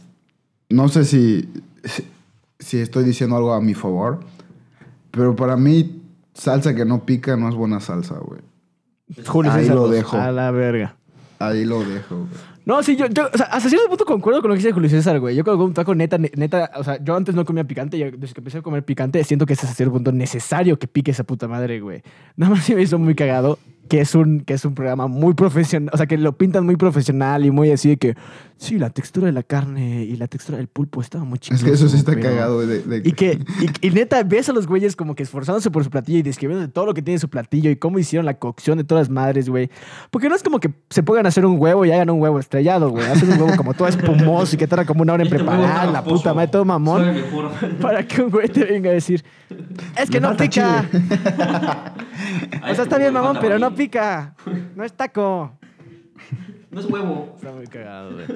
no 0.68 0.88
sé 0.88 1.06
si, 1.06 1.48
si, 2.58 2.78
estoy 2.78 3.04
diciendo 3.04 3.36
algo 3.36 3.54
a 3.54 3.62
mi 3.62 3.72
favor, 3.72 4.20
pero 5.10 5.34
para 5.34 5.56
mí 5.56 6.02
salsa 6.34 6.74
que 6.74 6.84
no 6.84 7.06
pica 7.06 7.34
no 7.38 7.48
es 7.48 7.54
buena 7.54 7.80
salsa, 7.80 8.18
güey. 8.18 8.42
Julio 9.26 9.50
Ahí 9.52 9.62
César 9.62 9.76
lo 9.76 9.88
dejo. 9.88 10.18
A 10.18 10.30
la 10.32 10.50
verga. 10.50 10.96
Ahí 11.38 11.64
lo 11.64 11.82
dejo, 11.82 12.16
güey. 12.16 12.57
No, 12.68 12.82
sí, 12.82 12.96
yo, 12.96 13.06
yo, 13.06 13.30
o 13.32 13.36
sea, 13.36 13.46
hasta 13.46 13.68
cierto 13.70 13.88
punto 13.88 14.04
concuerdo 14.04 14.42
con 14.42 14.50
lo 14.50 14.54
que 14.54 14.58
dice 14.58 14.72
Julio 14.72 14.90
César, 14.90 15.18
güey. 15.18 15.34
Yo 15.34 15.42
cuando 15.42 15.56
como 15.56 15.68
un 15.68 15.74
taco 15.74 15.94
neta, 15.94 16.18
ne- 16.18 16.30
neta, 16.36 16.70
o 16.76 16.84
sea, 16.84 17.02
yo 17.02 17.16
antes 17.16 17.34
no 17.34 17.46
comía 17.46 17.64
picante 17.64 17.96
y 17.96 18.04
desde 18.04 18.34
que 18.34 18.40
empecé 18.40 18.58
a 18.58 18.62
comer 18.62 18.84
picante 18.84 19.24
siento 19.24 19.46
que 19.46 19.54
es 19.54 19.64
hasta 19.64 19.74
cierto 19.74 19.94
punto 19.94 20.12
necesario 20.12 20.78
que 20.78 20.86
pique 20.86 21.10
esa 21.12 21.24
puta 21.24 21.48
madre, 21.48 21.80
güey. 21.80 22.02
Nada 22.36 22.54
más 22.54 22.64
sí 22.64 22.74
me 22.74 22.82
hizo 22.82 22.98
muy 22.98 23.14
cagado 23.14 23.58
que 23.88 24.02
es 24.02 24.14
un, 24.14 24.40
que 24.40 24.52
es 24.52 24.66
un 24.66 24.74
programa 24.74 25.06
muy 25.06 25.32
profesional, 25.32 25.88
o 25.94 25.96
sea, 25.96 26.04
que 26.04 26.18
lo 26.18 26.36
pintan 26.36 26.66
muy 26.66 26.76
profesional 26.76 27.46
y 27.46 27.50
muy 27.50 27.70
así 27.70 27.88
de 27.88 27.96
que, 27.96 28.16
sí, 28.58 28.78
la 28.78 28.90
textura 28.90 29.24
de 29.28 29.32
la 29.32 29.42
carne 29.42 30.04
y 30.04 30.14
la 30.16 30.26
textura 30.26 30.58
del 30.58 30.66
pulpo 30.68 31.00
estaba 31.00 31.24
muy 31.24 31.38
chido. 31.38 31.56
Es 31.56 31.64
que 31.64 31.70
eso 31.70 31.88
sí 31.88 31.96
está 31.96 32.14
cagado, 32.20 32.60
de- 32.66 32.82
de- 32.82 33.08
Y 33.08 33.12
que, 33.12 33.38
y, 33.80 33.86
y 33.86 33.90
neta, 33.90 34.22
ves 34.24 34.50
a 34.50 34.52
los 34.52 34.66
güeyes 34.66 34.94
como 34.94 35.14
que 35.14 35.22
esforzándose 35.22 35.70
por 35.70 35.84
su 35.84 35.88
platillo 35.90 36.18
y 36.18 36.22
describiendo 36.22 36.66
de 36.66 36.70
todo 36.70 36.84
lo 36.84 36.92
que 36.92 37.00
tiene 37.00 37.18
su 37.18 37.30
platillo 37.30 37.70
y 37.70 37.76
cómo 37.76 37.98
hicieron 37.98 38.26
la 38.26 38.34
cocción 38.38 38.76
de 38.76 38.84
todas 38.84 39.08
las 39.08 39.10
madres, 39.10 39.48
güey. 39.48 39.70
Porque 40.10 40.28
no 40.28 40.34
es 40.34 40.42
como 40.42 40.60
que 40.60 40.70
se 40.90 41.02
pongan 41.02 41.24
a 41.24 41.30
hacer 41.30 41.46
un 41.46 41.58
huevo 41.58 41.86
y 41.86 41.90
hagan 41.90 42.10
un 42.10 42.20
huevo 42.20 42.38
estrellado, 42.58 42.90
güey. 42.90 43.06
Hacen 43.06 43.32
un 43.32 43.40
huevo 43.40 43.56
como 43.56 43.74
todo 43.74 43.88
espumoso 43.88 44.54
y 44.54 44.58
que 44.58 44.66
tarda 44.66 44.84
como 44.84 45.02
una 45.02 45.12
hora 45.14 45.22
en 45.22 45.30
preparar, 45.30 45.88
la 45.88 46.02
puta 46.02 46.34
madre, 46.34 46.48
todo 46.48 46.64
mamón. 46.64 47.04
Para 47.80 48.06
que 48.06 48.22
un 48.22 48.30
güey 48.30 48.48
te 48.48 48.64
venga 48.64 48.90
a 48.90 48.92
decir, 48.94 49.24
es 49.96 50.10
que 50.10 50.20
no 50.20 50.36
pica. 50.36 50.84
O 52.70 52.74
sea, 52.74 52.82
está 52.84 52.98
bien, 52.98 53.12
mamón, 53.12 53.38
pero 53.40 53.58
no 53.58 53.74
pica. 53.74 54.34
No 54.74 54.84
es 54.84 54.92
taco. 54.92 55.52
No 56.70 56.80
es 56.80 56.86
huevo. 56.86 57.32
Está 57.36 57.52
muy 57.52 57.66
cagado, 57.66 58.12
güey. 58.12 58.26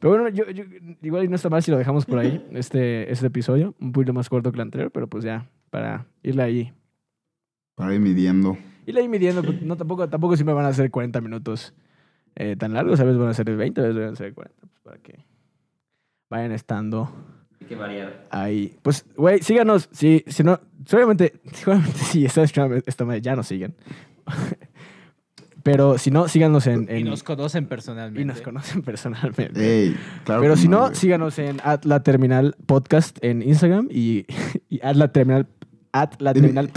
Pero 0.00 0.10
bueno, 0.10 0.28
yo, 0.28 0.50
yo- 0.50 0.64
igual 1.02 1.28
no 1.30 1.36
está 1.36 1.48
mal 1.48 1.62
si 1.62 1.70
lo 1.70 1.78
dejamos 1.78 2.04
por 2.04 2.18
ahí, 2.18 2.44
este, 2.52 3.10
este 3.10 3.26
episodio. 3.28 3.74
Un 3.80 3.92
poquito 3.92 4.12
más 4.12 4.28
corto 4.28 4.50
que 4.50 4.56
el 4.56 4.62
anterior, 4.62 4.90
pero 4.90 5.06
pues 5.06 5.24
ya, 5.24 5.46
para 5.70 6.06
irle 6.22 6.42
ahí. 6.42 6.72
Para 7.76 7.94
ir 7.94 8.00
midiendo. 8.00 8.58
Irle 8.86 9.00
ahí 9.02 9.08
midiendo, 9.08 9.42
pues, 9.42 9.62
no, 9.62 9.76
tampoco, 9.76 10.08
tampoco 10.08 10.36
siempre 10.36 10.54
van 10.54 10.66
a 10.66 10.72
ser 10.72 10.90
40 10.90 11.20
minutos 11.20 11.72
eh, 12.40 12.56
tan 12.56 12.72
largos. 12.72 12.98
A 13.00 13.04
veces 13.04 13.18
van 13.18 13.28
a 13.28 13.34
ser 13.34 13.54
20, 13.54 13.80
a 13.80 13.84
veces 13.84 14.00
van 14.02 14.12
a 14.14 14.16
ser 14.16 14.32
40. 14.32 14.60
Pues 14.60 14.80
para 14.82 14.98
que 14.98 15.26
vayan 16.30 16.52
estando 16.52 17.12
Hay 17.60 17.66
que 17.66 17.76
variar. 17.76 18.26
ahí. 18.30 18.78
Pues, 18.80 19.04
güey, 19.14 19.40
síganos. 19.40 19.90
Si, 19.92 20.24
si 20.26 20.42
no, 20.42 20.58
seguramente, 20.86 21.34
seguramente 21.52 21.98
si 21.98 22.24
están 22.24 22.44
escuchando 22.44 22.76
esta 22.86 23.04
madre, 23.04 23.20
ya 23.20 23.36
nos 23.36 23.46
siguen. 23.46 23.74
Pero 25.62 25.98
si 25.98 26.10
no, 26.10 26.26
síganos 26.26 26.66
en... 26.66 26.88
Y 26.90 27.04
nos 27.04 27.22
conocen 27.22 27.66
personalmente. 27.66 28.22
y 28.22 28.24
nos 28.24 28.40
conocen 28.40 28.80
personalmente. 28.90 29.60
Ey, 29.60 29.96
claro 30.24 30.40
Pero 30.40 30.56
si 30.56 30.68
no, 30.68 30.94
síganos 30.94 31.38
en 31.38 31.60
at 31.62 31.84
la 31.84 32.02
terminal 32.02 32.56
podcast 32.64 33.22
en 33.22 33.42
Instagram 33.42 33.88
y, 33.90 34.24
y 34.70 34.80
at 34.82 34.96
la 34.96 35.12
terminal 35.12 35.46
at 35.92 36.12
la 36.18 36.32
terminal 36.32 36.70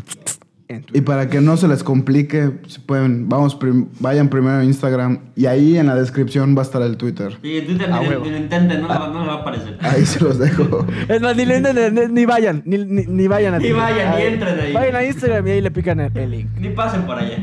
en 0.69 0.85
Y 0.93 1.01
para 1.01 1.29
que 1.29 1.41
no 1.41 1.57
se 1.57 1.67
les 1.67 1.83
complique, 1.83 2.51
si 2.67 2.79
pueden, 2.79 3.27
vamos 3.29 3.55
prim- 3.55 3.87
vayan 3.99 4.29
primero 4.29 4.57
a 4.59 4.63
Instagram 4.63 5.19
y 5.35 5.45
ahí 5.45 5.77
en 5.77 5.87
la 5.87 5.95
descripción 5.95 6.55
va 6.55 6.61
a 6.61 6.63
estar 6.65 6.81
el 6.81 6.97
Twitter. 6.97 7.37
Sí, 7.41 7.57
en 7.57 7.65
Twitter 7.67 7.89
ni, 7.91 7.99
ni 7.99 8.29
lo 8.31 8.37
intenten, 8.37 8.81
no, 8.81 8.87
le 8.87 8.93
va- 8.93 9.07
no 9.09 9.21
le 9.21 9.27
va 9.27 9.33
a 9.33 9.37
aparecer. 9.41 9.77
Ahí 9.81 10.05
se 10.05 10.19
los 10.23 10.39
dejo. 10.39 10.85
Es 11.09 11.21
más, 11.21 11.35
ni, 11.35 11.45
ni- 11.45 11.53
ni- 11.59 12.07
ni 12.13 12.25
vayan, 12.25 12.61
ni, 12.65 12.77
ni- 12.77 13.05
ni 13.05 13.27
vayan 13.27 13.53
a 13.55 13.57
Ni 13.59 13.65
Twitter. 13.65 13.81
vayan, 13.81 14.15
ni 14.17 14.21
entren 14.23 14.59
ahí. 14.59 14.73
Vayan 14.73 14.95
a 14.95 15.03
Instagram 15.05 15.47
y 15.47 15.51
ahí 15.51 15.61
le 15.61 15.71
pican 15.71 15.99
el, 15.99 16.17
el 16.17 16.31
link. 16.31 16.47
Ni 16.59 16.69
pasen 16.69 17.01
por 17.03 17.17
allá. 17.17 17.37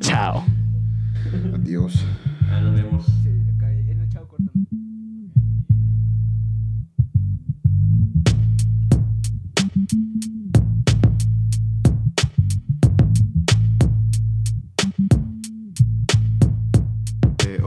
Chao. 0.00 0.44
Adiós. 1.54 2.04
Ah, 2.50 2.60
nos 2.60 2.74
vemos. 2.74 3.06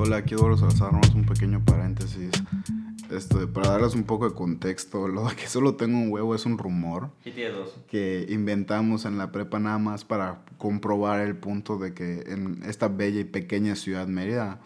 Hola, 0.01 0.17
aquí 0.17 0.33
Eduardo 0.33 0.57
Salazar, 0.57 0.91
nomás 0.91 1.13
un 1.13 1.27
pequeño 1.27 1.63
paréntesis. 1.63 2.31
Este, 3.11 3.45
para 3.45 3.69
darles 3.69 3.93
un 3.93 4.03
poco 4.03 4.27
de 4.27 4.33
contexto, 4.33 5.07
lo 5.07 5.27
que 5.27 5.47
solo 5.47 5.75
tengo 5.75 5.99
un 5.99 6.11
huevo 6.11 6.33
es 6.33 6.47
un 6.47 6.57
rumor 6.57 7.11
que 7.87 8.25
inventamos 8.29 9.05
en 9.05 9.19
la 9.19 9.31
prepa 9.31 9.59
nada 9.59 9.77
más 9.77 10.03
para 10.03 10.43
comprobar 10.57 11.19
el 11.21 11.35
punto 11.35 11.77
de 11.77 11.93
que 11.93 12.23
en 12.25 12.63
esta 12.63 12.87
bella 12.87 13.19
y 13.19 13.25
pequeña 13.25 13.75
ciudad 13.75 14.07
Mérida 14.07 14.59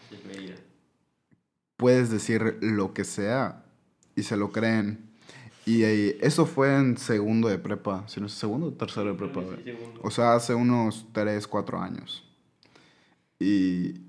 puedes 1.75 2.09
decir 2.09 2.57
lo 2.61 2.93
que 2.93 3.03
sea 3.03 3.65
y 4.15 4.23
se 4.23 4.37
lo 4.37 4.53
creen. 4.53 5.11
Y 5.65 5.83
eh, 5.83 6.17
eso 6.21 6.45
fue 6.45 6.77
en 6.77 6.97
segundo 6.97 7.49
de 7.49 7.57
prepa, 7.57 8.07
si 8.07 8.21
no 8.21 8.27
es 8.27 8.33
segundo 8.33 8.67
o 8.67 8.73
tercero 8.73 9.07
de 9.07 9.15
prepa. 9.15 9.41
Sí. 9.65 9.73
O 10.01 10.11
sea, 10.11 10.35
hace 10.35 10.53
unos 10.53 11.07
3, 11.11 11.45
4 11.47 11.81
años. 11.81 12.23
Y, 13.39 14.04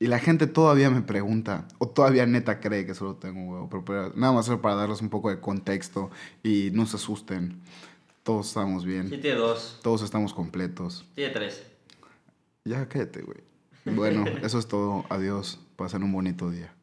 y 0.00 0.06
la 0.06 0.18
gente 0.18 0.46
todavía 0.46 0.90
me 0.90 1.02
pregunta, 1.02 1.66
o 1.78 1.88
todavía 1.88 2.24
neta 2.26 2.60
cree 2.60 2.86
que 2.86 2.94
solo 2.94 3.16
tengo 3.16 3.40
un 3.40 3.48
huevo. 3.48 3.68
Pero, 3.68 3.84
pero 3.84 4.12
nada 4.14 4.32
más 4.32 4.48
para 4.48 4.74
darles 4.74 5.00
un 5.02 5.08
poco 5.08 5.30
de 5.30 5.40
contexto 5.40 6.10
y 6.42 6.70
no 6.72 6.86
se 6.86 6.96
asusten. 6.96 7.60
Todos 8.22 8.48
estamos 8.48 8.82
Sí, 8.82 8.88
bien. 8.88 9.08
tiene 9.08 9.32
dos. 9.34 9.80
Todos 9.82 10.02
estamos 10.02 10.34
completos. 10.34 11.04
Tiene 11.14 11.32
tres. 11.32 11.62
Ya 12.64 12.86
cállate, 12.88 13.22
güey. 13.22 13.38
Bueno, 13.86 14.24
eso 14.42 14.58
es 14.58 14.68
todo. 14.68 15.04
Adiós. 15.08 15.58
Pasen 15.76 16.02
un 16.02 16.12
bonito 16.12 16.50
día. 16.50 16.74